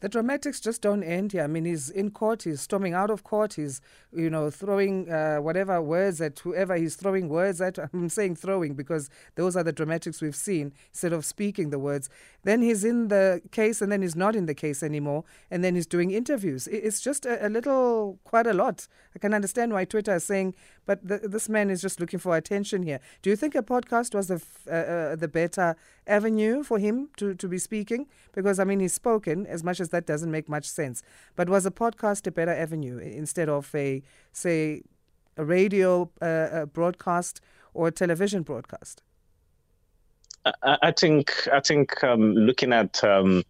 The 0.00 0.08
dramatics 0.08 0.60
just 0.60 0.80
don't 0.80 1.02
end 1.02 1.32
here. 1.32 1.44
I 1.44 1.46
mean, 1.46 1.66
he's 1.66 1.90
in 1.90 2.10
court, 2.10 2.44
he's 2.44 2.62
storming 2.62 2.94
out 2.94 3.10
of 3.10 3.22
court, 3.22 3.54
he's, 3.54 3.82
you 4.12 4.30
know, 4.30 4.50
throwing 4.50 5.10
uh, 5.10 5.38
whatever 5.38 5.80
words 5.82 6.20
at 6.20 6.38
whoever 6.38 6.74
he's 6.76 6.96
throwing 6.96 7.28
words 7.28 7.60
at. 7.60 7.78
I'm 7.92 8.08
saying 8.08 8.36
throwing 8.36 8.74
because 8.74 9.10
those 9.34 9.56
are 9.56 9.62
the 9.62 9.72
dramatics 9.72 10.22
we've 10.22 10.36
seen 10.36 10.72
instead 10.90 11.12
of 11.12 11.24
speaking 11.24 11.70
the 11.70 11.78
words. 11.78 12.08
Then 12.44 12.62
he's 12.62 12.82
in 12.82 13.08
the 13.08 13.42
case 13.50 13.82
and 13.82 13.92
then 13.92 14.00
he's 14.00 14.16
not 14.16 14.34
in 14.34 14.46
the 14.46 14.54
case 14.54 14.82
anymore. 14.82 15.24
And 15.50 15.62
then 15.62 15.74
he's 15.74 15.86
doing 15.86 16.10
interviews. 16.10 16.66
It's 16.68 17.00
just 17.00 17.26
a, 17.26 17.46
a 17.46 17.48
little, 17.48 18.18
quite 18.24 18.46
a 18.46 18.54
lot. 18.54 18.88
I 19.14 19.18
can 19.18 19.34
understand 19.34 19.72
why 19.72 19.84
Twitter 19.84 20.14
is 20.14 20.24
saying, 20.24 20.54
but 20.86 21.00
this 21.06 21.48
man 21.48 21.70
is 21.70 21.82
just 21.82 22.00
looking 22.00 22.18
for 22.18 22.36
attention 22.36 22.82
here. 22.82 23.00
Do 23.22 23.30
you 23.30 23.36
think 23.36 23.54
a 23.54 23.62
podcast 23.62 24.14
was 24.14 24.28
the, 24.28 24.42
uh, 24.66 24.72
uh, 24.72 25.16
the 25.16 25.28
better 25.28 25.76
avenue 26.06 26.64
for 26.64 26.78
him 26.78 27.10
to, 27.18 27.34
to 27.34 27.48
be 27.48 27.58
speaking? 27.58 28.06
Because, 28.32 28.58
I 28.58 28.64
mean, 28.64 28.80
he's 28.80 28.94
spoken, 28.94 29.46
as 29.46 29.62
much 29.62 29.78
as 29.78 29.89
that 29.90 30.06
doesn't 30.06 30.30
make 30.30 30.48
much 30.48 30.68
sense. 30.68 31.02
But 31.36 31.48
was 31.48 31.66
a 31.66 31.70
podcast 31.70 32.26
a 32.26 32.30
better 32.30 32.52
avenue 32.52 32.98
instead 32.98 33.48
of 33.48 33.74
a, 33.74 34.02
say, 34.32 34.82
a 35.36 35.44
radio 35.44 36.10
uh, 36.20 36.66
broadcast 36.66 37.40
or 37.74 37.88
a 37.88 37.90
television 37.90 38.42
broadcast? 38.42 39.02
I, 40.44 40.78
I 40.82 40.92
think 40.92 41.48
I 41.52 41.60
think 41.60 42.02
um, 42.02 42.34
looking 42.34 42.72
at 42.72 43.02
um, 43.04 43.44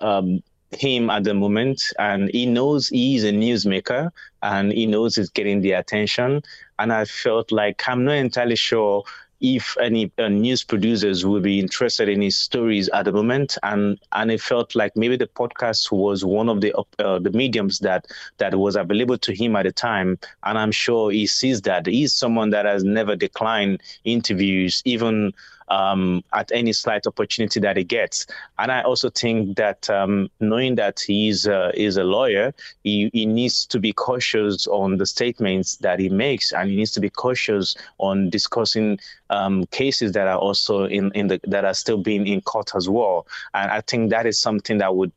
um, 0.00 0.42
him 0.70 1.10
at 1.10 1.24
the 1.24 1.34
moment, 1.34 1.92
and 1.98 2.30
he 2.30 2.46
knows 2.46 2.88
he 2.88 3.16
is 3.16 3.24
a 3.24 3.32
newsmaker, 3.32 4.10
and 4.42 4.72
he 4.72 4.86
knows 4.86 5.16
he's 5.16 5.30
getting 5.30 5.60
the 5.60 5.72
attention. 5.72 6.42
And 6.78 6.92
I 6.92 7.04
felt 7.04 7.52
like 7.52 7.88
I'm 7.88 8.04
not 8.04 8.12
entirely 8.12 8.56
sure 8.56 9.04
if 9.40 9.76
any 9.80 10.10
uh, 10.18 10.28
news 10.28 10.64
producers 10.64 11.26
would 11.26 11.42
be 11.42 11.58
interested 11.60 12.08
in 12.08 12.22
his 12.22 12.36
stories 12.38 12.88
at 12.90 13.04
the 13.04 13.12
moment, 13.12 13.58
and 13.62 13.98
and 14.12 14.30
it 14.30 14.40
felt 14.40 14.74
like 14.74 14.96
maybe 14.96 15.16
the 15.16 15.26
podcast 15.26 15.92
was 15.92 16.24
one 16.24 16.48
of 16.48 16.60
the 16.60 16.74
uh, 16.98 17.18
the 17.18 17.30
mediums 17.30 17.78
that 17.80 18.06
that 18.38 18.54
was 18.54 18.76
available 18.76 19.18
to 19.18 19.34
him 19.34 19.56
at 19.56 19.64
the 19.64 19.72
time, 19.72 20.18
and 20.44 20.58
I'm 20.58 20.72
sure 20.72 21.10
he 21.10 21.26
sees 21.26 21.62
that. 21.62 21.86
He's 21.86 22.14
someone 22.14 22.50
that 22.50 22.64
has 22.64 22.84
never 22.84 23.16
declined 23.16 23.82
interviews, 24.04 24.82
even 24.84 25.32
um, 25.68 26.22
at 26.32 26.50
any 26.52 26.72
slight 26.72 27.06
opportunity 27.06 27.60
that 27.60 27.76
he 27.76 27.84
gets. 27.84 28.26
And 28.58 28.70
I 28.70 28.82
also 28.82 29.10
think 29.10 29.56
that 29.56 29.88
um, 29.90 30.30
knowing 30.40 30.76
that 30.76 31.00
he's 31.00 31.46
uh, 31.46 31.72
is 31.74 31.96
a 31.96 32.04
lawyer, 32.04 32.54
he, 32.84 33.10
he 33.12 33.26
needs 33.26 33.66
to 33.66 33.78
be 33.78 33.92
cautious 33.92 34.66
on 34.66 34.98
the 34.98 35.06
statements 35.06 35.76
that 35.76 35.98
he 35.98 36.08
makes, 36.08 36.52
and 36.52 36.70
he 36.70 36.76
needs 36.76 36.92
to 36.92 37.00
be 37.00 37.10
cautious 37.10 37.76
on 37.98 38.30
discussing 38.30 38.98
um, 39.30 39.66
cases 39.66 40.12
that 40.12 40.28
are 40.28 40.38
also 40.38 40.84
in, 40.84 41.10
in 41.12 41.28
the 41.28 41.40
that 41.44 41.64
are 41.64 41.74
still 41.74 41.98
being 41.98 42.26
in 42.26 42.40
court 42.40 42.72
as 42.74 42.88
well. 42.88 43.26
And 43.54 43.70
I 43.70 43.80
think 43.80 44.10
that 44.10 44.26
is 44.26 44.38
something 44.38 44.78
that 44.78 44.94
would 44.94 45.12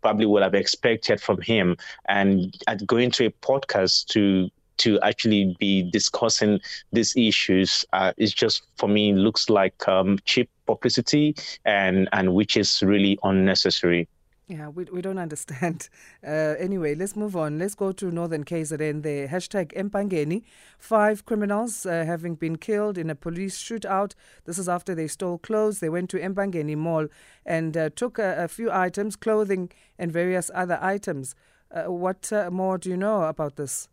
probably 0.00 0.26
would 0.26 0.42
have 0.42 0.54
expected 0.54 1.20
from 1.20 1.40
him. 1.40 1.76
And 2.08 2.56
at 2.66 2.86
going 2.86 3.10
to 3.12 3.26
a 3.26 3.30
podcast 3.30 4.06
to 4.08 4.50
to 4.78 5.00
actually 5.00 5.56
be 5.58 5.88
discussing 5.90 6.60
these 6.92 7.16
issues 7.16 7.84
uh, 7.92 8.12
is 8.16 8.32
just 8.32 8.62
for 8.76 8.88
me 8.88 9.12
looks 9.12 9.50
like 9.50 9.86
um, 9.88 10.18
cheap 10.24 10.50
publicity 10.66 11.34
and 11.64 12.08
and 12.12 12.34
which 12.34 12.56
is 12.56 12.82
really 12.82 13.18
unnecessary. 13.22 14.08
Yeah, 14.48 14.68
we, 14.68 14.84
we 14.84 15.02
don't 15.02 15.18
understand. 15.18 15.88
Uh, 16.26 16.56
anyway, 16.58 16.96
let's 16.96 17.14
move 17.14 17.36
on. 17.36 17.60
Let's 17.60 17.76
go 17.76 17.92
to 17.92 18.10
Northern 18.10 18.44
KZN. 18.44 19.02
The 19.02 19.28
hashtag 19.28 19.72
Empangeni. 19.72 20.42
Five 20.78 21.24
criminals 21.24 21.86
uh, 21.86 22.04
having 22.04 22.34
been 22.34 22.56
killed 22.56 22.98
in 22.98 23.08
a 23.08 23.14
police 23.14 23.56
shootout. 23.56 24.14
This 24.44 24.58
is 24.58 24.68
after 24.68 24.96
they 24.96 25.06
stole 25.06 25.38
clothes. 25.38 25.78
They 25.78 25.88
went 25.88 26.10
to 26.10 26.18
Empangeni 26.18 26.76
Mall 26.76 27.06
and 27.46 27.76
uh, 27.76 27.90
took 27.94 28.18
a, 28.18 28.44
a, 28.44 28.48
few 28.48 28.70
items, 28.70 29.14
clothing 29.14 29.70
and 29.96 30.10
various 30.10 30.50
other 30.52 30.78
items. 30.82 31.36
Uh, 31.70 31.84
what 31.84 32.32
uh, 32.32 32.50
more 32.50 32.78
do 32.78 32.90
you 32.90 32.96
know 32.96 33.22
about 33.22 33.54
this? 33.56 33.88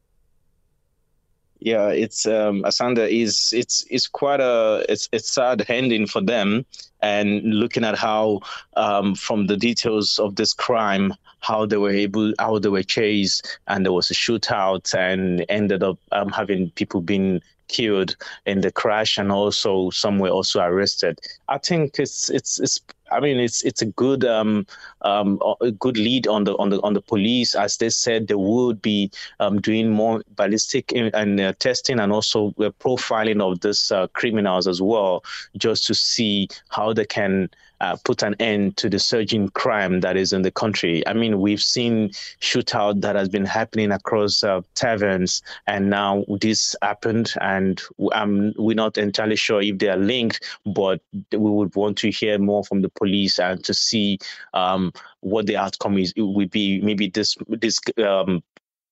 Yeah, 1.66 1.88
it's 1.88 2.28
um, 2.28 2.62
Asanda 2.62 3.10
is 3.10 3.52
it's 3.52 3.88
it's 3.90 4.06
quite 4.08 4.40
a 4.40 4.86
it's 4.88 5.10
it's 5.12 5.32
sad 5.32 5.66
ending 5.68 6.06
for 6.06 6.22
them, 6.22 6.64
and 7.02 7.44
looking 7.44 7.84
at 7.84 7.98
how 7.98 8.42
um, 8.78 9.16
from 9.16 9.48
the 9.48 9.58
details 9.58 10.20
of 10.20 10.36
this 10.36 10.54
crime, 10.54 11.12
how 11.40 11.66
they 11.66 11.78
were 11.78 11.90
able, 11.90 12.34
how 12.38 12.60
they 12.60 12.70
were 12.70 12.84
chased, 12.84 13.58
and 13.68 13.84
there 13.84 13.94
was 13.94 14.12
a 14.12 14.14
shootout, 14.14 14.94
and 14.94 15.44
ended 15.50 15.82
up 15.82 15.98
um, 16.12 16.30
having 16.30 16.70
people 16.76 17.02
being 17.02 17.42
killed 17.68 18.16
in 18.46 18.62
the 18.62 18.72
crash, 18.72 19.18
and 19.18 19.32
also 19.32 19.90
some 19.90 20.20
were 20.20 20.30
also 20.30 20.62
arrested. 20.62 21.20
I 21.48 21.58
think 21.58 22.00
it's 22.00 22.30
it's 22.30 22.60
it's 22.60 22.80
I 23.12 23.20
mean, 23.20 23.38
it's 23.38 23.64
it's 23.64 23.82
a 23.82 23.86
good 23.86 24.26
um, 24.26 24.66
um, 25.02 25.40
a 25.62 25.72
good 25.72 25.98
lead 25.98 26.28
on 26.28 26.44
the 26.44 26.58
on 26.58 26.70
the 26.70 26.82
on 26.82 26.94
the 26.94 27.02
police, 27.02 27.56
as 27.56 27.78
they 27.78 27.90
said 27.90 28.28
they 28.28 28.36
would 28.36 28.82
be 28.82 29.12
um, 29.40 29.62
doing 29.62 29.90
more 29.90 30.24
ballistic 30.36 30.92
and 30.94 31.40
uh, 31.40 31.54
testing 31.60 32.00
and 32.00 32.12
also 32.12 32.48
uh, 32.60 32.72
profiling 32.80 33.42
of 33.42 33.62
these 33.62 33.92
uh, 33.92 34.08
criminals 34.08 34.68
as 34.68 34.82
well, 34.82 35.24
just 35.58 35.86
to 35.88 35.94
see 35.94 36.48
how 36.70 36.94
they 36.94 37.06
can 37.06 37.50
uh, 37.82 37.96
put 38.04 38.24
an 38.24 38.36
end 38.40 38.78
to 38.78 38.90
the 38.90 39.00
surging 39.00 39.50
crime 39.50 40.02
that 40.02 40.18
is 40.18 40.34
in 40.34 40.42
the 40.42 40.52
country. 40.52 41.06
I 41.08 41.14
mean, 41.14 41.40
we've 41.40 41.62
seen 41.62 42.10
shootout 42.42 43.02
that 43.02 43.16
has 43.16 43.30
been 43.30 43.46
happening 43.46 43.92
across 43.92 44.44
uh, 44.44 44.62
taverns, 44.76 45.42
and 45.68 45.90
now 45.90 46.24
this 46.42 46.76
happened, 46.82 47.34
and 47.42 47.82
um, 48.14 48.54
we're 48.58 48.76
not 48.76 48.98
entirely 48.98 49.36
sure 49.36 49.62
if 49.62 49.78
they 49.78 49.90
are 49.90 49.98
linked, 49.98 50.44
but 50.66 51.02
we 51.32 51.38
would 51.38 51.76
want 51.76 51.98
to 52.00 52.12
hear 52.12 52.38
more 52.38 52.64
from 52.64 52.82
the 52.82 52.90
police 52.90 53.40
and 53.40 53.64
to 53.64 53.74
see 53.74 54.18
um, 54.54 54.92
what 55.22 55.46
the 55.46 55.58
outcome 55.58 55.98
is. 55.98 56.14
It 56.16 56.22
would 56.22 56.52
be 56.52 56.82
maybe 56.82 57.10
this 57.10 57.36
this 57.48 57.80
um, 58.06 58.44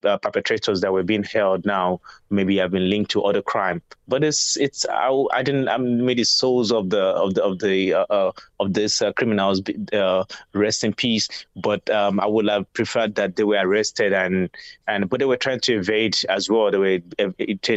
uh, 0.03 0.17
perpetrators 0.17 0.81
that 0.81 0.91
were 0.91 1.03
being 1.03 1.23
held 1.23 1.65
now 1.65 1.99
maybe 2.29 2.57
have 2.57 2.71
been 2.71 2.89
linked 2.89 3.11
to 3.11 3.23
other 3.23 3.41
crime. 3.41 3.81
But 4.07 4.23
it's 4.23 4.57
it's 4.57 4.85
I, 4.89 5.09
I 5.33 5.43
didn't 5.43 5.69
I 5.69 5.77
made 5.77 6.17
the 6.17 6.23
souls 6.23 6.71
of 6.71 6.89
the 6.89 7.01
of 7.01 7.35
the 7.35 7.43
of 7.43 7.59
the 7.59 7.93
uh, 7.93 8.05
uh, 8.09 8.31
of 8.59 8.73
these 8.73 9.01
uh, 9.01 9.13
criminals 9.13 9.61
uh, 9.93 10.25
rest 10.53 10.83
in 10.83 10.93
peace. 10.93 11.27
But 11.55 11.89
um, 11.89 12.19
I 12.19 12.25
would 12.25 12.47
have 12.49 12.71
preferred 12.73 13.15
that 13.15 13.35
they 13.35 13.43
were 13.43 13.61
arrested 13.65 14.13
and 14.13 14.49
and 14.87 15.09
but 15.09 15.19
they 15.19 15.25
were 15.25 15.37
trying 15.37 15.61
to 15.61 15.75
evade 15.75 16.17
as 16.29 16.49
well. 16.49 16.71
They 16.71 16.77
were 16.77 16.99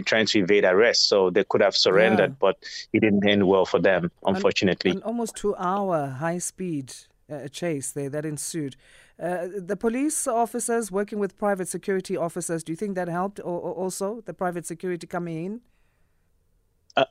trying 0.04 0.26
to 0.26 0.38
evade 0.40 0.64
arrest, 0.64 1.08
so 1.08 1.30
they 1.30 1.44
could 1.44 1.62
have 1.62 1.76
surrendered, 1.76 2.30
yeah. 2.30 2.36
but 2.40 2.56
it 2.92 3.00
didn't 3.00 3.28
end 3.28 3.46
well 3.46 3.66
for 3.66 3.78
them, 3.78 4.10
unfortunately. 4.24 4.90
An, 4.92 4.96
an 4.98 5.02
almost 5.04 5.36
two 5.36 5.54
hour 5.56 6.08
high 6.08 6.38
speed 6.38 6.92
uh, 7.30 7.48
chase 7.48 7.92
there 7.92 8.08
that 8.10 8.24
ensued. 8.24 8.76
Uh, 9.18 9.48
the 9.56 9.76
police 9.76 10.26
officers 10.26 10.92
working 10.92 11.18
with 11.18 11.38
private 11.38 11.68
security 11.68 12.16
officers, 12.16 12.62
do 12.62 12.72
you 12.72 12.76
think 12.76 12.94
that 12.94 13.08
helped 13.08 13.40
or, 13.40 13.58
or 13.60 13.72
also 13.72 14.20
the 14.26 14.34
private 14.34 14.66
security 14.66 15.06
coming 15.06 15.44
in? 15.44 15.60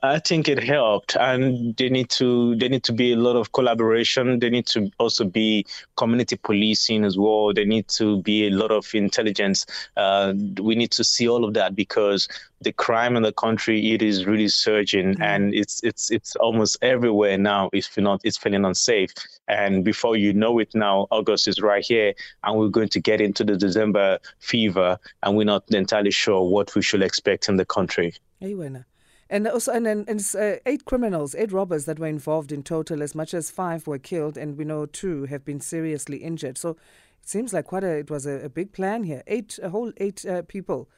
I 0.02 0.18
think 0.18 0.48
it 0.48 0.60
helped, 0.62 1.16
and 1.16 1.76
they 1.76 1.88
need 1.88 2.10
to 2.10 2.56
they 2.56 2.68
need 2.68 2.82
to 2.84 2.92
be 2.92 3.12
a 3.12 3.16
lot 3.16 3.36
of 3.36 3.52
collaboration. 3.52 4.40
They 4.40 4.50
need 4.50 4.66
to 4.68 4.90
also 4.98 5.24
be 5.24 5.64
community 5.96 6.36
policing 6.36 7.04
as 7.04 7.16
well. 7.16 7.54
They 7.54 7.64
need 7.64 7.86
to 7.88 8.20
be 8.22 8.48
a 8.48 8.50
lot 8.50 8.72
of 8.72 8.92
intelligence. 8.94 9.64
Uh, 9.96 10.34
we 10.60 10.74
need 10.74 10.90
to 10.92 11.04
see 11.04 11.28
all 11.28 11.44
of 11.44 11.54
that 11.54 11.76
because 11.76 12.28
the 12.62 12.72
crime 12.72 13.16
in 13.16 13.22
the 13.22 13.32
country 13.32 13.92
it 13.92 14.02
is 14.02 14.26
really 14.26 14.48
surging, 14.48 15.12
mm-hmm. 15.12 15.22
and 15.22 15.54
it's 15.54 15.80
it's 15.84 16.10
it's 16.10 16.34
almost 16.36 16.78
everywhere 16.82 17.38
now. 17.38 17.70
If 17.72 17.96
not, 17.96 18.20
it's 18.24 18.36
feeling 18.36 18.64
unsafe. 18.64 19.12
And 19.46 19.84
before 19.84 20.16
you 20.16 20.32
know 20.32 20.58
it, 20.58 20.74
now 20.74 21.06
August 21.12 21.46
is 21.46 21.60
right 21.60 21.84
here, 21.84 22.12
and 22.42 22.58
we're 22.58 22.68
going 22.68 22.88
to 22.88 23.00
get 23.00 23.20
into 23.20 23.44
the 23.44 23.56
December 23.56 24.18
fever, 24.40 24.98
and 25.22 25.36
we're 25.36 25.44
not 25.44 25.62
entirely 25.72 26.10
sure 26.10 26.42
what 26.42 26.74
we 26.74 26.82
should 26.82 27.02
expect 27.02 27.48
in 27.48 27.56
the 27.56 27.64
country. 27.64 28.14
Hey, 28.40 28.54
and 29.28 29.48
also, 29.48 29.72
and, 29.72 29.86
and, 29.86 30.08
and 30.08 30.34
uh, 30.38 30.60
eight 30.66 30.84
criminals, 30.84 31.34
eight 31.34 31.52
robbers 31.52 31.84
that 31.86 31.98
were 31.98 32.06
involved 32.06 32.52
in 32.52 32.62
total. 32.62 33.02
As 33.02 33.14
much 33.14 33.34
as 33.34 33.50
five 33.50 33.86
were 33.86 33.98
killed, 33.98 34.38
and 34.38 34.56
we 34.56 34.64
know 34.64 34.86
two 34.86 35.24
have 35.24 35.44
been 35.44 35.60
seriously 35.60 36.18
injured. 36.18 36.56
So 36.56 36.70
it 36.70 37.28
seems 37.28 37.52
like 37.52 37.66
quite 37.66 37.84
a 37.84 37.98
it 37.98 38.10
was 38.10 38.26
a, 38.26 38.44
a 38.44 38.48
big 38.48 38.72
plan 38.72 39.04
here. 39.04 39.22
Eight, 39.26 39.58
a 39.62 39.70
whole 39.70 39.92
eight 39.96 40.24
uh, 40.24 40.42
people. 40.42 40.88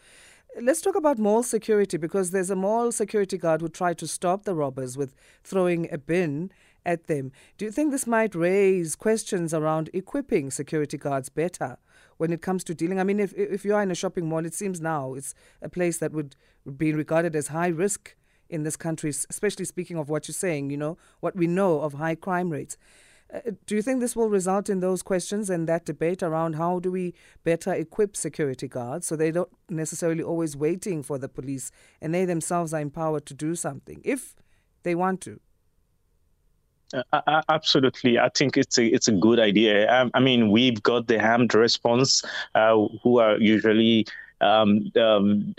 Let's 0.61 0.80
talk 0.80 0.97
about 0.97 1.18
mall 1.18 1.42
security 1.42 1.97
because 1.97 2.30
there's 2.30 2.50
a 2.50 2.56
mall 2.56 2.90
security 2.92 3.38
guard 3.38 3.61
who 3.61 3.68
tried 3.68 3.99
to 3.99 4.06
stop 4.06 4.44
the 4.44 4.54
robbers 4.54 4.97
with 4.97 5.14
throwing 5.44 5.88
a 5.92 5.99
bin 5.99 6.50
at 6.85 7.06
them. 7.06 7.32
Do 7.58 7.64
you 7.64 7.70
think 7.70 7.90
this 7.90 8.06
might 8.06 8.35
raise 8.35 8.97
questions 8.97 9.52
around 9.54 9.90
equipping 9.92 10.50
security 10.50 10.97
guards 10.97 11.28
better 11.28 11.76
when 12.16 12.32
it 12.32 12.42
comes 12.42 12.64
to 12.64 12.75
dealing? 12.75 12.99
I 12.99 13.04
mean, 13.04 13.20
if 13.20 13.32
if 13.35 13.64
you 13.64 13.75
are 13.75 13.82
in 13.82 13.90
a 13.90 13.94
shopping 13.94 14.28
mall, 14.28 14.44
it 14.44 14.54
seems 14.54 14.80
now 14.80 15.14
it's 15.14 15.35
a 15.62 15.68
place 15.68 15.99
that 15.99 16.12
would 16.12 16.37
be 16.76 16.92
regarded 16.92 17.37
as 17.37 17.49
high 17.49 17.68
risk 17.68 18.14
in 18.49 18.62
this 18.62 18.76
country, 18.76 19.11
especially 19.11 19.64
speaking 19.64 19.97
of 19.97 20.09
what 20.09 20.28
you're 20.28 20.35
saying, 20.35 20.71
you 20.71 20.76
know, 20.76 20.97
what 21.21 21.37
we 21.37 21.47
know 21.47 21.81
of 21.81 21.95
high 21.95 22.14
crime 22.14 22.50
rates. 22.50 22.76
Uh, 23.33 23.40
do 23.67 23.76
you 23.76 23.83
think 23.83 24.00
this 24.00 24.17
will 24.17 24.31
result 24.31 24.71
in 24.71 24.81
those 24.81 25.02
questions 25.02 25.50
and 25.50 25.69
that 25.69 25.85
debate 25.85 26.23
around 26.23 26.55
how 26.55 26.78
do 26.78 26.90
we 26.90 27.12
better 27.45 27.75
equip 27.75 28.17
security 28.17 28.67
guards 28.67 29.07
so 29.07 29.17
they 29.17 29.31
don't 29.31 29.50
necessarily 29.69 30.23
always 30.23 30.57
waiting 30.57 31.02
for 31.02 31.19
the 31.19 31.28
police 31.28 31.71
and 32.00 32.14
they 32.14 32.25
themselves 32.25 32.73
are 32.73 32.81
empowered 32.81 33.26
to 33.26 33.35
do 33.35 33.55
something 33.55 34.00
if 34.02 34.35
they 34.83 34.95
want 34.95 35.21
to? 35.21 35.38
Uh, 37.12 37.43
absolutely, 37.50 38.19
I 38.19 38.31
think 38.31 38.57
it's 38.57 38.78
a 38.78 38.87
it's 38.87 39.09
a 39.09 39.12
good 39.12 39.38
idea. 39.38 39.93
Um, 39.93 40.11
I 40.14 40.21
mean, 40.21 40.50
we've 40.50 40.83
got 40.83 41.07
the 41.07 41.21
armed 41.21 41.55
response, 41.55 42.25
uh, 42.55 42.87
who 43.02 43.19
are 43.19 43.37
usually 43.37 44.07
um, 44.40 44.90
um, 45.00 45.54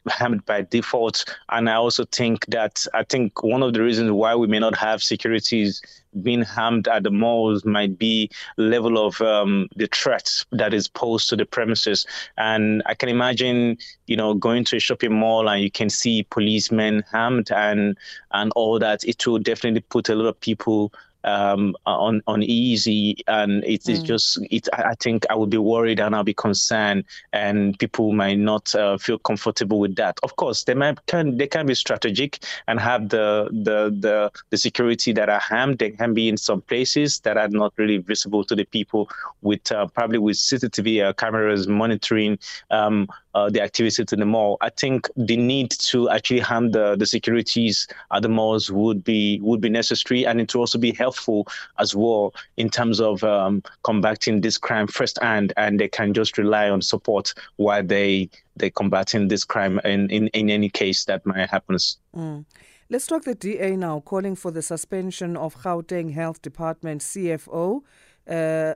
by 0.45 0.61
default. 0.61 1.25
And 1.49 1.69
I 1.69 1.75
also 1.75 2.05
think 2.05 2.45
that 2.47 2.85
I 2.93 3.03
think 3.03 3.43
one 3.43 3.63
of 3.63 3.73
the 3.73 3.81
reasons 3.81 4.11
why 4.11 4.35
we 4.35 4.47
may 4.47 4.59
not 4.59 4.75
have 4.77 5.03
securities 5.03 5.81
being 6.23 6.41
harmed 6.41 6.87
at 6.87 7.03
the 7.03 7.11
malls 7.11 7.63
might 7.65 7.97
be 7.99 8.29
level 8.57 9.05
of 9.05 9.21
um, 9.21 9.69
the 9.75 9.87
threat 9.87 10.43
that 10.51 10.73
is 10.73 10.87
posed 10.87 11.29
to 11.29 11.35
the 11.35 11.45
premises. 11.45 12.05
And 12.37 12.81
I 12.85 12.95
can 12.95 13.09
imagine, 13.09 13.77
you 14.07 14.17
know, 14.17 14.33
going 14.33 14.63
to 14.65 14.77
a 14.77 14.79
shopping 14.79 15.13
mall 15.13 15.47
and 15.47 15.61
you 15.61 15.69
can 15.69 15.89
see 15.89 16.23
policemen 16.29 17.03
harmed 17.11 17.51
and 17.51 17.97
and 18.31 18.51
all 18.55 18.79
that. 18.79 19.03
It 19.03 19.25
will 19.27 19.39
definitely 19.39 19.81
put 19.81 20.09
a 20.09 20.15
lot 20.15 20.29
of 20.29 20.39
people 20.39 20.91
um, 21.23 21.75
on 21.85 22.21
uneasy, 22.27 23.17
and 23.27 23.63
it 23.63 23.87
is 23.89 24.01
mm. 24.01 24.05
just 24.05 24.39
it. 24.49 24.67
I 24.73 24.95
think 24.95 25.25
I 25.29 25.35
would 25.35 25.49
be 25.49 25.57
worried 25.57 25.99
and 25.99 26.15
I'll 26.15 26.23
be 26.23 26.33
concerned, 26.33 27.05
and 27.33 27.77
people 27.79 28.13
might 28.13 28.39
not 28.39 28.73
uh, 28.75 28.97
feel 28.97 29.19
comfortable 29.19 29.79
with 29.79 29.95
that. 29.95 30.19
Of 30.23 30.35
course, 30.35 30.63
they 30.63 30.73
might 30.73 31.05
can 31.07 31.37
they 31.37 31.47
can 31.47 31.65
be 31.65 31.75
strategic 31.75 32.39
and 32.67 32.79
have 32.79 33.09
the 33.09 33.49
the 33.51 33.95
the, 33.99 34.31
the 34.49 34.57
security 34.57 35.11
that 35.13 35.29
are 35.29 35.39
harmed. 35.39 35.79
They 35.79 35.91
can 35.91 36.13
be 36.13 36.29
in 36.29 36.37
some 36.37 36.61
places 36.61 37.19
that 37.21 37.37
are 37.37 37.49
not 37.49 37.73
really 37.77 37.97
visible 37.97 38.43
to 38.45 38.55
the 38.55 38.65
people, 38.65 39.09
with 39.41 39.71
uh, 39.71 39.87
probably 39.87 40.19
with 40.19 40.37
CCTV 40.37 41.03
uh, 41.03 41.13
cameras 41.13 41.67
monitoring 41.67 42.39
um, 42.71 43.07
uh, 43.35 43.49
the 43.49 43.61
activities 43.61 44.11
in 44.11 44.19
the 44.19 44.25
mall. 44.25 44.57
I 44.61 44.69
think 44.69 45.07
the 45.15 45.37
need 45.37 45.71
to 45.71 46.09
actually 46.09 46.39
harm 46.39 46.71
the, 46.71 46.95
the 46.95 47.05
securities 47.05 47.87
at 48.11 48.21
the 48.21 48.29
malls 48.29 48.71
would 48.71 49.03
be 49.03 49.39
would 49.41 49.61
be 49.61 49.69
necessary, 49.69 50.25
and 50.25 50.39
it 50.41 50.53
would 50.53 50.61
also 50.61 50.77
be 50.77 50.93
helpful 50.93 51.47
as 51.77 51.95
well 51.95 52.33
in 52.57 52.69
terms 52.69 52.99
of 52.99 53.23
um, 53.23 53.63
combating 53.83 54.41
this 54.41 54.57
crime 54.57 54.87
firsthand, 54.87 55.53
and 55.57 55.79
they 55.79 55.87
can 55.87 56.13
just 56.13 56.37
rely 56.37 56.69
on 56.69 56.81
support 56.81 57.33
while 57.57 57.83
they 57.83 58.29
they 58.55 58.69
combating 58.69 59.27
this 59.27 59.43
crime 59.43 59.79
in, 59.85 60.09
in, 60.09 60.27
in 60.29 60.49
any 60.49 60.69
case 60.69 61.05
that 61.05 61.25
might 61.25 61.49
happen. 61.49 61.77
Mm. 62.15 62.45
Let's 62.89 63.05
talk 63.05 63.23
the 63.23 63.35
DA 63.35 63.75
now, 63.75 63.99
calling 63.99 64.35
for 64.35 64.49
the 64.51 64.63
suspension 64.63 65.37
of 65.37 65.55
Gauteng 65.55 66.11
Health 66.13 66.41
Department 66.41 67.01
CFO, 67.01 67.81
uh, 68.27 68.31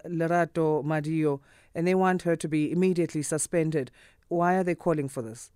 Lerato 0.05 0.83
Madyo, 0.83 1.39
and 1.73 1.87
they 1.87 1.95
want 1.95 2.21
her 2.21 2.35
to 2.35 2.47
be 2.47 2.71
immediately 2.71 3.23
suspended. 3.23 3.89
Why 4.33 4.55
are 4.55 4.63
they 4.63 4.75
calling 4.75 5.09
for 5.09 5.21
this? 5.21 5.51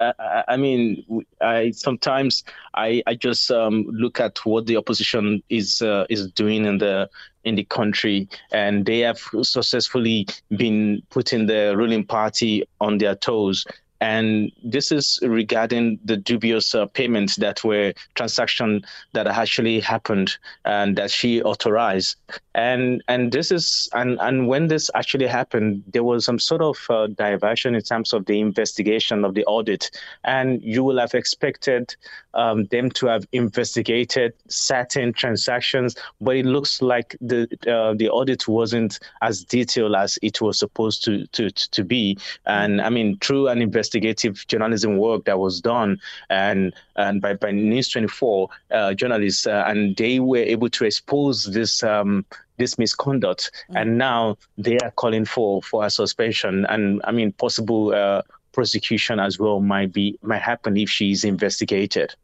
I, 0.00 0.44
I 0.48 0.56
mean, 0.56 1.04
I 1.40 1.70
sometimes 1.70 2.44
I 2.74 3.02
I 3.06 3.14
just 3.14 3.50
um, 3.50 3.86
look 3.88 4.20
at 4.20 4.38
what 4.44 4.66
the 4.66 4.76
opposition 4.76 5.42
is 5.48 5.82
uh, 5.82 6.06
is 6.10 6.30
doing 6.32 6.64
in 6.66 6.78
the 6.78 7.08
in 7.44 7.54
the 7.54 7.64
country, 7.64 8.28
and 8.52 8.84
they 8.86 9.00
have 9.00 9.20
successfully 9.42 10.26
been 10.56 11.02
putting 11.10 11.46
the 11.46 11.74
ruling 11.76 12.04
party 12.04 12.64
on 12.80 12.98
their 12.98 13.14
toes. 13.14 13.64
And 14.04 14.52
this 14.62 14.92
is 14.92 15.18
regarding 15.22 15.98
the 16.04 16.18
dubious 16.18 16.74
uh, 16.74 16.84
payments 16.84 17.36
that 17.36 17.64
were 17.64 17.94
transaction 18.16 18.84
that 19.14 19.26
actually 19.26 19.80
happened 19.80 20.36
and 20.66 20.94
that 20.96 21.10
she 21.10 21.42
authorized. 21.42 22.16
And 22.54 23.02
and 23.08 23.32
this 23.32 23.50
is 23.50 23.88
and 23.94 24.20
and 24.20 24.46
when 24.46 24.68
this 24.68 24.90
actually 24.94 25.26
happened, 25.26 25.84
there 25.90 26.04
was 26.04 26.26
some 26.26 26.38
sort 26.38 26.60
of 26.60 26.76
uh, 26.90 27.06
diversion 27.06 27.74
in 27.74 27.80
terms 27.80 28.12
of 28.12 28.26
the 28.26 28.40
investigation 28.40 29.24
of 29.24 29.32
the 29.32 29.44
audit. 29.46 29.90
And 30.22 30.62
you 30.62 30.84
will 30.84 30.98
have 30.98 31.14
expected 31.14 31.96
um, 32.34 32.66
them 32.66 32.90
to 32.90 33.06
have 33.06 33.26
investigated 33.32 34.34
certain 34.48 35.14
transactions, 35.14 35.96
but 36.20 36.36
it 36.36 36.44
looks 36.44 36.82
like 36.82 37.16
the 37.22 37.48
uh, 37.66 37.94
the 37.94 38.10
audit 38.10 38.46
wasn't 38.46 38.98
as 39.22 39.44
detailed 39.44 39.96
as 39.96 40.18
it 40.20 40.42
was 40.42 40.58
supposed 40.58 41.02
to 41.04 41.26
to 41.28 41.50
to 41.50 41.82
be. 41.82 42.18
And 42.44 42.82
I 42.82 42.90
mean, 42.90 43.16
through 43.18 43.48
an 43.48 43.62
investigation 43.62 43.93
investigative 43.94 44.46
journalism 44.46 44.98
work 44.98 45.24
that 45.24 45.38
was 45.38 45.60
done 45.60 46.00
and 46.30 46.72
and 46.96 47.20
by, 47.20 47.34
by 47.34 47.50
News 47.50 47.88
24 47.88 48.48
uh, 48.70 48.94
journalists, 48.94 49.46
uh, 49.46 49.64
and 49.66 49.96
they 49.96 50.20
were 50.20 50.38
able 50.38 50.68
to 50.70 50.84
expose 50.84 51.44
this 51.44 51.82
um, 51.82 52.24
this 52.56 52.78
misconduct, 52.78 53.50
mm. 53.70 53.80
and 53.80 53.98
now 53.98 54.36
they 54.58 54.78
are 54.78 54.92
calling 54.92 55.24
for 55.24 55.62
for 55.62 55.84
a 55.84 55.90
suspension 55.90 56.66
and 56.68 57.00
I 57.04 57.12
mean 57.12 57.32
possible 57.32 57.94
uh, 57.94 58.22
prosecution 58.52 59.18
as 59.20 59.38
well 59.38 59.60
might 59.60 59.92
be 59.92 60.18
might 60.22 60.42
happen 60.42 60.76
if 60.76 60.90
she 60.90 61.10
is 61.10 61.24
investigated. 61.24 62.14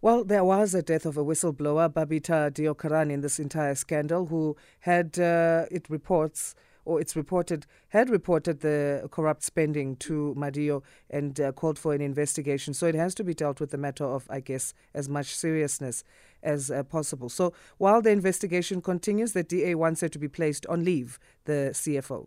Well, 0.00 0.24
there 0.24 0.42
was 0.44 0.74
a 0.74 0.82
death 0.82 1.06
of 1.06 1.16
a 1.16 1.24
whistleblower, 1.24 1.88
Babita 1.88 2.50
Deokaran, 2.50 3.12
in 3.12 3.20
this 3.20 3.38
entire 3.38 3.76
scandal, 3.76 4.26
who 4.26 4.56
had, 4.80 5.16
uh, 5.16 5.66
it 5.70 5.88
reports, 5.88 6.56
or 6.84 7.00
it's 7.00 7.16
reported, 7.16 7.66
had 7.88 8.10
reported 8.10 8.60
the 8.60 9.08
corrupt 9.10 9.42
spending 9.42 9.96
to 9.96 10.34
Madyo 10.36 10.82
and 11.10 11.40
uh, 11.40 11.52
called 11.52 11.78
for 11.78 11.94
an 11.94 12.00
investigation. 12.00 12.74
So 12.74 12.86
it 12.86 12.94
has 12.94 13.14
to 13.16 13.24
be 13.24 13.34
dealt 13.34 13.60
with 13.60 13.70
the 13.70 13.78
matter 13.78 14.04
of, 14.04 14.26
I 14.28 14.40
guess, 14.40 14.74
as 14.94 15.08
much 15.08 15.34
seriousness 15.34 16.04
as 16.42 16.70
uh, 16.70 16.82
possible. 16.82 17.28
So 17.28 17.52
while 17.78 18.02
the 18.02 18.10
investigation 18.10 18.82
continues, 18.82 19.32
the 19.32 19.42
DA 19.42 19.74
wants 19.74 20.00
her 20.00 20.08
to 20.08 20.18
be 20.18 20.28
placed 20.28 20.66
on 20.66 20.84
leave, 20.84 21.18
the 21.44 21.70
CFO. 21.72 22.26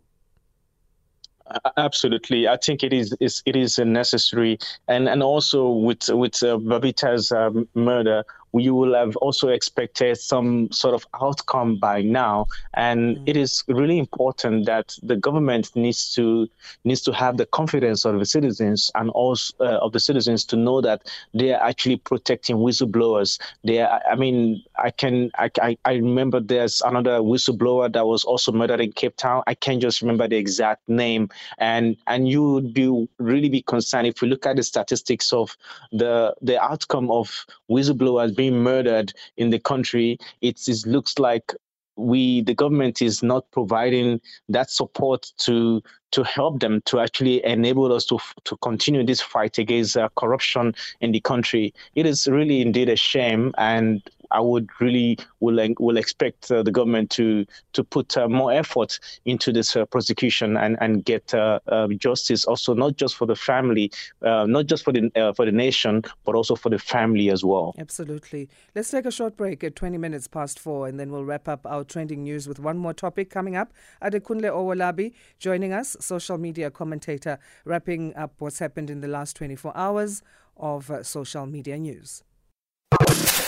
Absolutely, 1.76 2.48
I 2.48 2.56
think 2.56 2.82
it 2.82 2.92
is, 2.92 3.14
it 3.20 3.54
is 3.54 3.78
necessary, 3.78 4.58
and 4.88 5.08
and 5.08 5.22
also 5.22 5.70
with 5.70 6.08
with 6.08 6.42
uh, 6.42 6.58
Babita's 6.58 7.30
um, 7.30 7.68
murder, 7.74 8.24
you 8.58 8.74
will 8.74 8.94
have 8.94 9.16
also 9.16 9.48
expected 9.48 10.16
some 10.18 10.70
sort 10.72 10.94
of 10.94 11.06
outcome 11.20 11.76
by 11.76 12.02
now. 12.02 12.46
And 12.74 13.16
mm. 13.16 13.22
it 13.26 13.36
is 13.36 13.64
really 13.68 13.98
important 13.98 14.66
that 14.66 14.96
the 15.02 15.16
government 15.16 15.74
needs 15.74 16.12
to 16.14 16.48
needs 16.84 17.02
to 17.02 17.12
have 17.12 17.36
the 17.36 17.46
confidence 17.46 18.04
of 18.04 18.18
the 18.18 18.24
citizens 18.24 18.90
and 18.94 19.10
also 19.10 19.54
uh, 19.60 19.78
of 19.78 19.92
the 19.92 20.00
citizens 20.00 20.44
to 20.46 20.56
know 20.56 20.80
that 20.80 21.10
they 21.34 21.52
are 21.52 21.62
actually 21.62 21.96
protecting 21.96 22.56
whistleblowers. 22.56 23.40
They 23.64 23.80
are, 23.80 24.00
I 24.10 24.14
mean, 24.14 24.62
I 24.78 24.90
can 24.90 25.30
I, 25.38 25.50
I, 25.60 25.76
I 25.84 25.94
remember 25.94 26.40
there's 26.40 26.80
another 26.82 27.20
whistleblower 27.20 27.92
that 27.92 28.06
was 28.06 28.24
also 28.24 28.52
murdered 28.52 28.80
in 28.80 28.92
Cape 28.92 29.16
Town. 29.16 29.42
I 29.46 29.54
can't 29.54 29.82
just 29.82 30.02
remember 30.02 30.28
the 30.28 30.36
exact 30.36 30.88
name. 30.88 31.28
And 31.58 31.96
and 32.06 32.28
you 32.28 32.52
would 32.52 32.72
be 32.74 33.08
really 33.18 33.48
be 33.48 33.62
concerned 33.62 34.06
if 34.06 34.22
we 34.22 34.28
look 34.28 34.46
at 34.46 34.56
the 34.56 34.62
statistics 34.62 35.32
of 35.32 35.56
the 35.92 36.34
the 36.42 36.62
outcome 36.62 37.10
of 37.10 37.46
whistleblowers 37.70 38.34
being 38.34 38.45
being 38.46 38.62
murdered 38.62 39.12
in 39.36 39.50
the 39.50 39.58
country, 39.58 40.18
it 40.40 40.60
looks 40.86 41.18
like 41.18 41.52
we 41.96 42.42
the 42.42 42.54
government 42.54 43.00
is 43.00 43.22
not 43.22 43.50
providing 43.52 44.20
that 44.50 44.70
support 44.70 45.32
to 45.38 45.82
to 46.12 46.22
help 46.22 46.60
them 46.60 46.82
to 46.84 47.00
actually 47.00 47.44
enable 47.44 47.90
us 47.92 48.04
to 48.04 48.18
to 48.44 48.56
continue 48.58 49.04
this 49.04 49.20
fight 49.20 49.58
against 49.58 49.96
uh, 49.96 50.08
corruption 50.16 50.74
in 51.00 51.12
the 51.12 51.20
country. 51.20 51.72
It 51.94 52.06
is 52.06 52.28
really 52.28 52.60
indeed 52.60 52.90
a 52.90 52.96
shame 52.96 53.52
and 53.56 54.02
I 54.30 54.40
would 54.40 54.68
really 54.80 55.18
will 55.40 55.74
will 55.78 55.96
expect 55.96 56.50
uh, 56.50 56.62
the 56.62 56.70
government 56.70 57.10
to 57.12 57.46
to 57.72 57.84
put 57.84 58.16
uh, 58.16 58.28
more 58.28 58.52
effort 58.52 58.98
into 59.24 59.52
this 59.52 59.76
uh, 59.76 59.84
prosecution 59.86 60.56
and 60.56 60.76
and 60.80 61.04
get 61.04 61.34
uh, 61.34 61.60
uh, 61.68 61.88
justice 61.88 62.44
also 62.44 62.74
not 62.74 62.96
just 62.96 63.16
for 63.16 63.26
the 63.26 63.36
family, 63.36 63.90
uh, 64.22 64.46
not 64.46 64.66
just 64.66 64.84
for 64.84 64.92
the 64.92 65.10
for 65.36 65.44
the 65.44 65.52
nation, 65.52 66.02
but 66.24 66.34
also 66.34 66.54
for 66.54 66.70
the 66.70 66.78
family 66.78 67.30
as 67.30 67.44
well. 67.44 67.74
Absolutely. 67.78 68.48
Let's 68.74 68.90
take 68.90 69.06
a 69.06 69.10
short 69.10 69.36
break 69.36 69.64
at 69.64 69.76
20 69.76 69.98
minutes 69.98 70.28
past 70.28 70.58
four, 70.58 70.88
and 70.88 70.98
then 70.98 71.10
we'll 71.10 71.24
wrap 71.24 71.48
up 71.48 71.66
our 71.66 71.84
trending 71.84 72.22
news 72.22 72.48
with 72.48 72.58
one 72.58 72.78
more 72.78 72.94
topic 72.94 73.30
coming 73.30 73.56
up. 73.56 73.72
Adekunle 74.02 74.50
Owolabi 74.50 75.12
joining 75.38 75.72
us, 75.72 75.96
social 76.00 76.38
media 76.38 76.70
commentator, 76.70 77.38
wrapping 77.64 78.14
up 78.16 78.34
what's 78.38 78.58
happened 78.58 78.90
in 78.90 79.00
the 79.00 79.08
last 79.08 79.36
24 79.36 79.76
hours 79.76 80.22
of 80.56 80.90
social 81.02 81.46
media 81.46 81.78
news. 81.78 82.22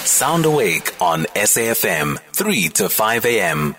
Sound 0.08 0.46
Awake 0.46 0.94
on 1.02 1.24
SAFM, 1.34 2.18
3 2.32 2.68
to 2.70 2.88
5 2.88 3.26
a.m. 3.26 3.76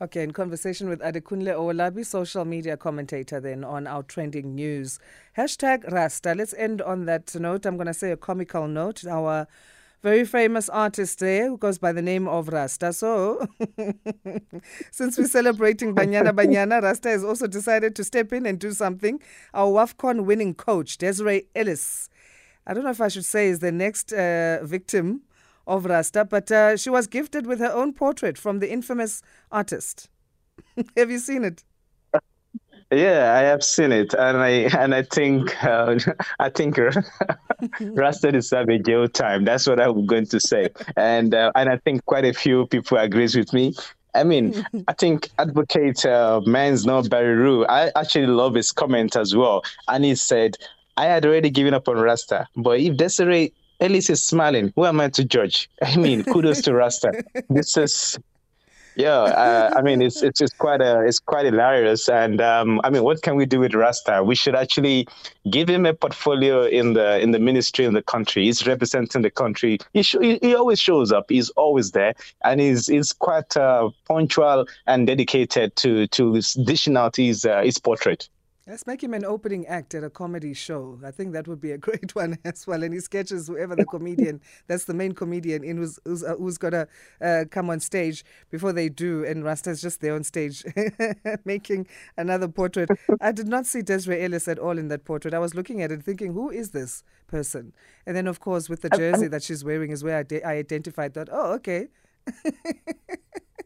Okay, 0.00 0.22
in 0.22 0.32
conversation 0.32 0.88
with 0.88 1.00
Adekunle 1.00 1.48
Owolabi, 1.48 2.06
social 2.06 2.44
media 2.44 2.76
commentator, 2.76 3.40
then 3.40 3.64
on 3.64 3.88
our 3.88 4.04
trending 4.04 4.54
news. 4.54 5.00
Hashtag 5.36 5.90
Rasta. 5.90 6.32
Let's 6.36 6.54
end 6.54 6.80
on 6.80 7.06
that 7.06 7.34
note. 7.34 7.66
I'm 7.66 7.76
going 7.76 7.88
to 7.88 7.92
say 7.92 8.12
a 8.12 8.16
comical 8.16 8.68
note. 8.68 9.04
Our 9.04 9.48
very 10.00 10.24
famous 10.24 10.68
artist 10.68 11.18
there 11.18 11.48
who 11.48 11.58
goes 11.58 11.78
by 11.78 11.90
the 11.92 12.02
name 12.02 12.28
of 12.28 12.48
Rasta. 12.48 12.92
So, 12.92 13.44
since 14.92 15.18
we're 15.18 15.26
celebrating 15.26 15.92
Banyana 15.92 16.30
Banyana, 16.30 16.82
Rasta 16.82 17.08
has 17.08 17.24
also 17.24 17.48
decided 17.48 17.96
to 17.96 18.04
step 18.04 18.32
in 18.32 18.46
and 18.46 18.60
do 18.60 18.70
something. 18.70 19.20
Our 19.52 19.72
WAFCON 19.72 20.24
winning 20.24 20.54
coach, 20.54 20.98
Desiree 20.98 21.48
Ellis, 21.56 22.08
I 22.66 22.72
don't 22.72 22.84
know 22.84 22.90
if 22.90 23.00
I 23.00 23.08
should 23.08 23.26
say 23.26 23.48
is 23.48 23.58
the 23.58 23.72
next 23.72 24.12
uh, 24.12 24.60
victim 24.62 25.22
of 25.66 25.84
Rasta, 25.86 26.24
but 26.24 26.50
uh, 26.50 26.76
she 26.76 26.90
was 26.90 27.06
gifted 27.06 27.46
with 27.46 27.58
her 27.60 27.72
own 27.72 27.92
portrait 27.92 28.38
from 28.38 28.58
the 28.58 28.70
infamous 28.70 29.22
artist. 29.50 30.08
have 30.96 31.10
you 31.10 31.18
seen 31.18 31.44
it? 31.44 31.64
Yeah, 32.90 33.34
I 33.34 33.40
have 33.40 33.64
seen 33.64 33.92
it, 33.92 34.14
and 34.14 34.36
I 34.36 34.50
and 34.78 34.94
I 34.94 35.02
think 35.02 35.64
uh, 35.64 35.98
I 36.38 36.50
think 36.50 36.78
Rasta 37.80 38.30
deserves 38.30 38.68
a 38.68 38.78
jail 38.78 39.08
time. 39.08 39.44
That's 39.44 39.66
what 39.66 39.80
I'm 39.80 40.06
going 40.06 40.26
to 40.26 40.38
say, 40.38 40.68
and 40.96 41.34
uh, 41.34 41.50
and 41.54 41.70
I 41.70 41.78
think 41.78 42.04
quite 42.04 42.24
a 42.24 42.32
few 42.32 42.66
people 42.66 42.98
agrees 42.98 43.34
with 43.36 43.52
me. 43.52 43.74
I 44.14 44.22
mean, 44.22 44.64
I 44.86 44.92
think 44.92 45.30
Advocate 45.38 46.06
uh, 46.06 46.40
Man's 46.46 46.86
not 46.86 47.10
Barry 47.10 47.66
I 47.66 47.90
actually 47.96 48.28
love 48.28 48.54
his 48.54 48.70
comment 48.70 49.16
as 49.16 49.34
well, 49.34 49.64
and 49.88 50.04
he 50.04 50.14
said 50.14 50.56
I 50.96 51.06
had 51.06 51.26
already 51.26 51.50
given 51.50 51.74
up 51.74 51.88
on 51.88 51.96
Rasta, 51.96 52.46
but 52.54 52.78
if 52.78 52.96
Desiree 52.96 53.52
Ellis 53.80 54.10
is 54.10 54.22
smiling, 54.22 54.72
who 54.76 54.84
am 54.84 55.00
I 55.00 55.08
to 55.10 55.24
judge? 55.24 55.68
I 55.82 55.96
mean, 55.96 56.24
kudos 56.24 56.62
to 56.62 56.74
Rasta. 56.74 57.12
This 57.50 57.76
is, 57.76 58.18
yeah. 58.96 59.08
Uh, 59.10 59.70
I 59.76 59.82
mean, 59.82 60.00
it's 60.02 60.22
it's 60.22 60.38
just 60.38 60.56
quite 60.58 60.80
a 60.80 61.04
it's 61.04 61.18
quite 61.18 61.46
hilarious. 61.46 62.08
And 62.08 62.40
um, 62.40 62.80
I 62.84 62.90
mean, 62.90 63.02
what 63.02 63.22
can 63.22 63.36
we 63.36 63.46
do 63.46 63.60
with 63.60 63.74
Rasta? 63.74 64.22
We 64.22 64.34
should 64.34 64.54
actually 64.54 65.08
give 65.50 65.68
him 65.68 65.86
a 65.86 65.94
portfolio 65.94 66.64
in 66.64 66.92
the 66.92 67.20
in 67.20 67.32
the 67.32 67.38
ministry 67.38 67.84
in 67.84 67.94
the 67.94 68.02
country. 68.02 68.44
He's 68.44 68.66
representing 68.66 69.22
the 69.22 69.30
country. 69.30 69.78
He 69.92 70.02
sh- 70.02 70.16
he, 70.20 70.54
always 70.54 70.80
shows 70.80 71.12
up. 71.12 71.26
He's 71.28 71.50
always 71.50 71.90
there, 71.90 72.14
and 72.44 72.60
he's 72.60 72.86
he's 72.86 73.12
quite 73.12 73.56
uh, 73.56 73.90
punctual 74.06 74.66
and 74.86 75.06
dedicated 75.06 75.74
to 75.76 76.06
to 76.08 76.32
this 76.32 76.54
dishing 76.54 76.96
out 76.96 77.16
his 77.16 77.44
uh, 77.44 77.62
his 77.62 77.78
portrait. 77.78 78.28
Let's 78.66 78.86
make 78.86 79.02
him 79.02 79.12
an 79.12 79.26
opening 79.26 79.66
act 79.66 79.94
at 79.94 80.04
a 80.04 80.08
comedy 80.08 80.54
show. 80.54 80.98
I 81.04 81.10
think 81.10 81.34
that 81.34 81.46
would 81.46 81.60
be 81.60 81.72
a 81.72 81.78
great 81.86 82.14
one 82.14 82.38
as 82.46 82.66
well. 82.66 82.82
And 82.82 82.94
he 82.94 83.00
sketches 83.00 83.46
whoever 83.46 83.76
the 83.76 83.84
comedian, 83.84 84.40
that's 84.68 84.84
the 84.84 84.94
main 84.94 85.12
comedian 85.12 85.62
in 85.62 85.76
who's 85.76 85.98
who's, 86.06 86.24
uh, 86.24 86.36
who's 86.36 86.56
gonna 86.56 86.88
uh, 87.20 87.44
come 87.50 87.68
on 87.68 87.80
stage 87.80 88.24
before 88.50 88.72
they 88.72 88.88
do. 88.88 89.22
And 89.22 89.44
Rasta's 89.44 89.82
just 89.82 90.00
there 90.00 90.14
on 90.14 90.24
stage 90.24 90.64
making 91.44 91.86
another 92.16 92.48
portrait. 92.48 92.88
I 93.20 93.32
did 93.32 93.48
not 93.48 93.66
see 93.66 93.82
Desiree 93.82 94.22
Ellis 94.24 94.48
at 94.48 94.58
all 94.58 94.78
in 94.78 94.88
that 94.88 95.04
portrait. 95.04 95.34
I 95.34 95.40
was 95.40 95.54
looking 95.54 95.82
at 95.82 95.92
it 95.92 96.02
thinking, 96.02 96.32
who 96.32 96.48
is 96.48 96.70
this 96.70 97.04
person? 97.26 97.74
And 98.06 98.16
then, 98.16 98.26
of 98.26 98.40
course, 98.40 98.70
with 98.70 98.80
the 98.80 98.88
jersey 98.90 99.28
that 99.28 99.42
she's 99.42 99.62
wearing 99.62 99.90
is 99.90 100.02
where 100.02 100.16
I, 100.18 100.22
de- 100.22 100.42
I 100.42 100.54
identified 100.54 101.12
that. 101.14 101.28
Oh, 101.30 101.52
okay. 101.54 101.88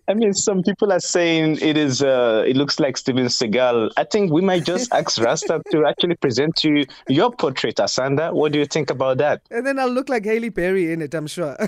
I 0.08 0.14
mean, 0.14 0.32
some 0.32 0.62
people 0.62 0.90
are 0.90 1.00
saying 1.00 1.58
it 1.60 1.76
is. 1.76 2.02
Uh, 2.02 2.42
it 2.46 2.56
looks 2.56 2.80
like 2.80 2.96
Steven 2.96 3.26
Seagal. 3.26 3.90
I 3.98 4.04
think 4.04 4.32
we 4.32 4.40
might 4.40 4.64
just 4.64 4.92
ask 4.94 5.20
Rasta 5.20 5.60
to 5.70 5.86
actually 5.86 6.16
present 6.16 6.56
to 6.56 6.70
you 6.70 6.86
your 7.08 7.30
portrait, 7.30 7.76
Asanda. 7.76 8.32
What 8.32 8.52
do 8.52 8.58
you 8.58 8.64
think 8.64 8.88
about 8.88 9.18
that? 9.18 9.42
And 9.50 9.66
then 9.66 9.78
I'll 9.78 9.90
look 9.90 10.08
like 10.08 10.24
Halle 10.24 10.48
Berry 10.48 10.92
in 10.92 11.02
it. 11.02 11.14
I'm 11.14 11.26
sure. 11.26 11.56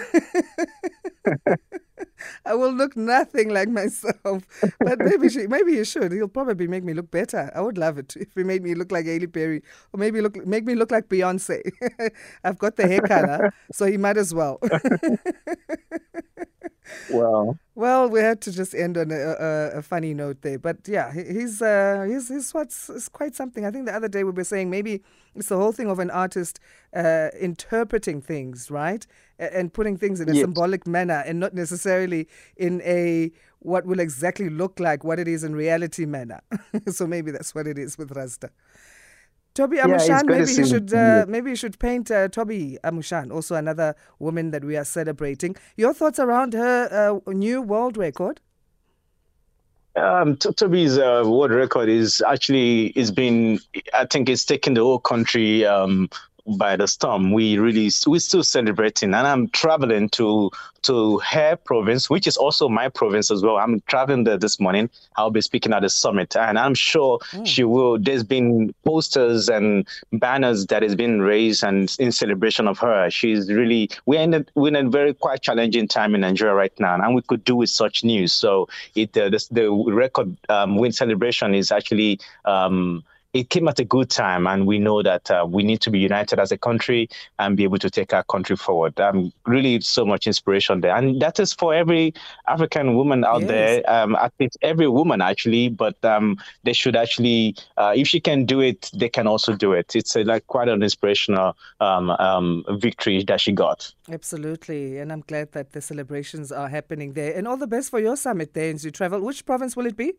I 2.47 2.55
will 2.55 2.73
look 2.73 2.97
nothing 2.97 3.51
like 3.51 3.69
myself. 3.69 4.45
But 4.79 4.99
maybe 4.99 5.29
she, 5.29 5.47
maybe 5.47 5.77
he 5.77 5.85
should. 5.85 6.13
He'll 6.13 6.29
probably 6.29 6.67
make 6.67 6.85
me 6.85 6.95
look 6.95 7.11
better. 7.11 7.51
I 7.55 7.61
would 7.61 7.79
love 7.79 7.99
it 7.99 8.15
if 8.21 8.29
he 8.35 8.43
made 8.43 8.63
me 8.63 8.75
look 8.75 8.91
like 8.91 9.07
Halle 9.07 9.27
Berry, 9.27 9.63
or 9.93 9.99
maybe 9.99 10.21
look 10.21 10.47
make 10.47 10.65
me 10.65 10.75
look 10.75 10.91
like 10.91 11.09
Beyonce. 11.09 11.61
I've 12.45 12.59
got 12.59 12.77
the 12.77 12.87
hair 12.87 13.01
color, 13.03 13.53
so 13.73 13.87
he 13.87 13.97
might 13.97 14.17
as 14.17 14.33
well. 14.33 14.59
Well, 17.11 17.59
well, 17.75 18.09
we 18.09 18.21
had 18.21 18.41
to 18.43 18.53
just 18.53 18.75
end 18.75 18.97
on 18.97 19.11
a, 19.11 19.15
a, 19.15 19.79
a 19.79 19.83
funny 19.83 20.15
note 20.15 20.43
there, 20.43 20.59
but 20.59 20.79
yeah, 20.87 21.13
he's 21.13 21.63
uh, 21.63 22.07
he's 22.09 22.29
he's 22.29 22.53
what's 22.53 22.91
is 22.91 23.09
quite 23.09 23.35
something. 23.35 23.65
I 23.65 23.71
think 23.71 23.87
the 23.87 23.95
other 23.95 24.09
day 24.09 24.25
we 24.25 24.31
were 24.31 24.45
saying 24.45 24.71
maybe 24.71 25.03
it's 25.35 25.49
the 25.49 25.57
whole 25.57 25.73
thing 25.73 25.89
of 25.89 25.99
an 25.99 26.11
artist 26.11 26.61
uh, 26.95 27.29
interpreting 27.39 28.21
things, 28.21 28.71
right, 28.71 29.07
and 29.39 29.73
putting 29.73 29.97
things 29.97 30.21
in 30.21 30.29
a 30.29 30.33
yes. 30.33 30.43
symbolic 30.43 30.87
manner, 30.87 31.23
and 31.27 31.39
not 31.41 31.55
necessarily 31.55 32.29
in 32.57 32.81
a 32.83 33.31
what 33.61 33.87
will 33.87 34.01
exactly 34.01 34.49
look 34.49 34.81
like 34.81 35.05
what 35.05 35.19
it 35.19 35.29
is 35.29 35.45
in 35.45 35.55
reality 35.55 36.07
manner. 36.07 36.41
so 36.89 37.07
maybe 37.07 37.31
that's 37.31 37.55
what 37.55 37.67
it 37.67 37.79
is 37.79 37.99
with 37.99 38.11
Rasta. 38.13 38.51
Tobi 39.55 39.79
Amusan, 39.81 40.09
yeah, 40.09 40.23
maybe 40.25 40.53
you 40.53 40.67
should 40.67 40.95
uh, 40.95 41.25
maybe 41.29 41.51
you 41.51 41.57
should 41.57 41.79
paint 41.79 42.11
uh, 42.11 42.29
Tobi 42.29 42.79
Amusan, 42.85 43.33
also 43.33 43.57
another 43.57 43.97
woman 44.19 44.53
that 44.53 44.65
we 44.65 44.77
are 44.77 44.85
celebrating. 44.85 45.57
Your 45.77 45.93
thoughts 45.93 46.21
around 46.21 46.53
her 46.55 47.21
uh, 47.27 47.33
new 47.33 47.61
world 47.61 47.97
record? 47.97 48.41
Um, 49.97 50.37
Tobi's 50.37 50.99
uh, 50.99 51.25
world 51.27 51.51
record 51.51 51.89
is 51.89 52.23
actually 52.27 52.87
is 52.97 53.11
been 53.11 53.59
I 53.93 54.07
think 54.07 54.29
it's 54.29 54.45
taken 54.45 54.75
the 54.75 54.83
whole 54.83 55.01
country 55.01 55.67
um, 55.67 56.09
by 56.57 56.77
the 56.77 56.87
storm. 56.87 57.33
We 57.33 57.59
really 57.59 57.91
we're 58.07 58.21
still 58.21 58.45
celebrating, 58.45 59.15
and 59.15 59.27
I'm 59.27 59.49
traveling 59.49 60.09
to 60.11 60.51
to 60.83 61.19
her 61.19 61.57
province, 61.57 62.09
which 62.09 62.27
is 62.27 62.37
also 62.37 62.69
my 62.69 62.89
province 62.89 63.31
as 63.31 63.43
well. 63.43 63.59
I'm 63.59 63.81
traveling 63.83 64.25
there 64.25 64.39
this 64.39 64.59
morning. 64.59 64.89
I'll 65.17 65.31
be 65.31 65.41
speaking 65.41 65.73
at 65.73 65.83
the 65.83 65.91
summit, 65.91 66.37
and 66.37 66.59
I'm 66.59 66.75
sure 66.75 67.19
mm. 67.33 67.47
she 67.47 67.65
will. 67.65 67.99
There's 67.99 68.25
been 68.25 68.75
posters 68.85 69.49
and 69.49 69.87
banners 70.13 70.67
that 70.67 70.83
has 70.83 70.95
been 70.95 71.21
raised 71.21 71.65
and 71.65 71.95
in 71.99 72.13
celebration 72.13 72.67
of 72.67 72.79
her. 72.79 73.11
She's 73.11 73.53
really 73.53 73.91
we're 74.07 74.21
in 74.21 74.35
a, 74.35 74.45
we're 74.55 74.69
in 74.69 74.77
a 74.77 74.89
very 74.89 75.15
quite 75.15 75.43
challenging 75.43 75.89
time 75.89 76.15
in 76.15 76.23
Nigeria 76.23 76.55
right 76.55 76.73
now, 76.81 76.95
and 76.95 77.15
we 77.15 77.23
could 77.23 77.45
do 77.45 77.57
with 77.57 77.71
such 77.71 78.05
news. 78.05 78.33
So 78.33 78.69
it 78.95 79.17
uh, 79.17 79.29
the, 79.29 79.47
the 79.51 79.71
record 79.71 80.37
um, 80.49 80.77
win 80.77 80.93
celebration 80.93 81.55
is 81.55 81.71
actually. 81.73 82.21
Um, 82.45 83.05
it 83.33 83.49
came 83.51 83.69
at 83.69 83.79
a 83.79 83.85
good 83.85 84.11
time, 84.11 84.47
and 84.47 84.67
we 84.67 84.79
know 84.79 85.03
that 85.03 85.31
uh, 85.31 85.47
we 85.49 85.63
need 85.63 85.81
to 85.83 85.91
be 85.91 85.99
united 85.99 86.39
as 86.39 86.51
a 86.51 86.59
country 86.59 87.09
and 87.39 87.57
be 87.57 87.65
able 87.65 87.79
to 87.79 87.91
take 87.91 88.13
our 88.13 88.25
country 88.25 88.57
forward. 88.57 88.99
Um, 88.99 89.33
really, 89.47 89.81
so 89.81 90.05
much 90.05 90.27
inspiration 90.27 90.81
there, 90.81 90.95
and 90.97 91.21
that 91.23 91.39
is 91.39 91.53
for 91.53 91.73
every 91.73 92.13
African 92.49 92.97
woman 92.97 93.25
out 93.25 93.43
yes. 93.43 93.51
there. 93.51 93.91
Um, 93.91 94.17
I 94.17 94.31
think 94.39 94.53
every 94.63 94.89
woman 94.89 95.21
actually, 95.21 95.69
but 95.69 96.03
um, 96.05 96.39
they 96.65 96.73
should 96.73 96.97
actually, 96.97 97.55
uh, 97.77 97.93
if 97.95 98.09
she 98.09 98.21
can 98.21 98.45
do 98.47 98.61
it, 98.61 98.91
they 98.95 99.09
can 99.09 99.27
also 99.27 99.55
do 99.55 99.73
it. 99.73 99.95
It's 99.95 100.17
a, 100.17 100.25
like 100.25 100.47
quite 100.49 100.69
an 100.69 100.83
inspirational 100.83 101.57
um, 101.81 102.11
um, 102.11 102.65
victory 102.71 103.23
that 103.25 103.41
she 103.41 103.53
got. 103.53 103.93
Absolutely, 104.11 104.99
and 104.99 105.13
I'm 105.13 105.21
glad 105.21 105.53
that 105.53 105.73
the 105.73 105.81
celebrations 105.81 106.51
are 106.51 106.69
happening 106.69 107.13
there. 107.13 107.33
And 107.37 107.47
all 107.47 107.57
the 107.57 107.69
best 107.69 107.91
for 107.91 108.01
your 108.01 108.17
summit 108.17 108.55
there 108.55 108.75
as 108.75 108.85
you 108.85 108.91
travel. 108.91 109.21
Which 109.21 109.47
province 109.47 109.77
will 109.77 109.87
it 109.87 109.97
be? 109.97 110.15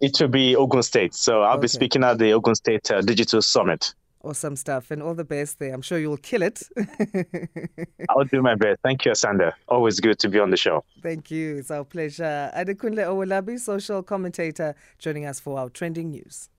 It 0.00 0.20
will 0.20 0.28
be 0.28 0.56
Ogun 0.56 0.82
State. 0.82 1.14
So 1.14 1.42
I'll 1.42 1.54
okay. 1.54 1.62
be 1.62 1.68
speaking 1.68 2.04
at 2.04 2.18
the 2.18 2.32
Ogun 2.32 2.54
State 2.54 2.90
uh, 2.90 3.00
Digital 3.00 3.42
Summit. 3.42 3.94
Awesome 4.22 4.56
stuff. 4.56 4.90
And 4.90 5.02
all 5.02 5.14
the 5.14 5.24
best 5.24 5.58
there. 5.58 5.72
I'm 5.72 5.82
sure 5.82 5.98
you'll 5.98 6.16
kill 6.16 6.42
it. 6.42 6.62
I'll 8.08 8.24
do 8.24 8.42
my 8.42 8.56
best. 8.56 8.80
Thank 8.82 9.04
you, 9.04 9.12
Asanda. 9.12 9.52
Always 9.68 10.00
good 10.00 10.18
to 10.18 10.28
be 10.28 10.40
on 10.40 10.50
the 10.50 10.56
show. 10.56 10.84
Thank 11.02 11.30
you. 11.30 11.58
It's 11.58 11.70
our 11.70 11.84
pleasure. 11.84 12.50
Adekunle 12.56 13.06
Owolabi, 13.06 13.58
social 13.60 14.02
commentator, 14.02 14.74
joining 14.98 15.26
us 15.26 15.38
for 15.38 15.58
our 15.58 15.68
trending 15.68 16.10
news. 16.10 16.48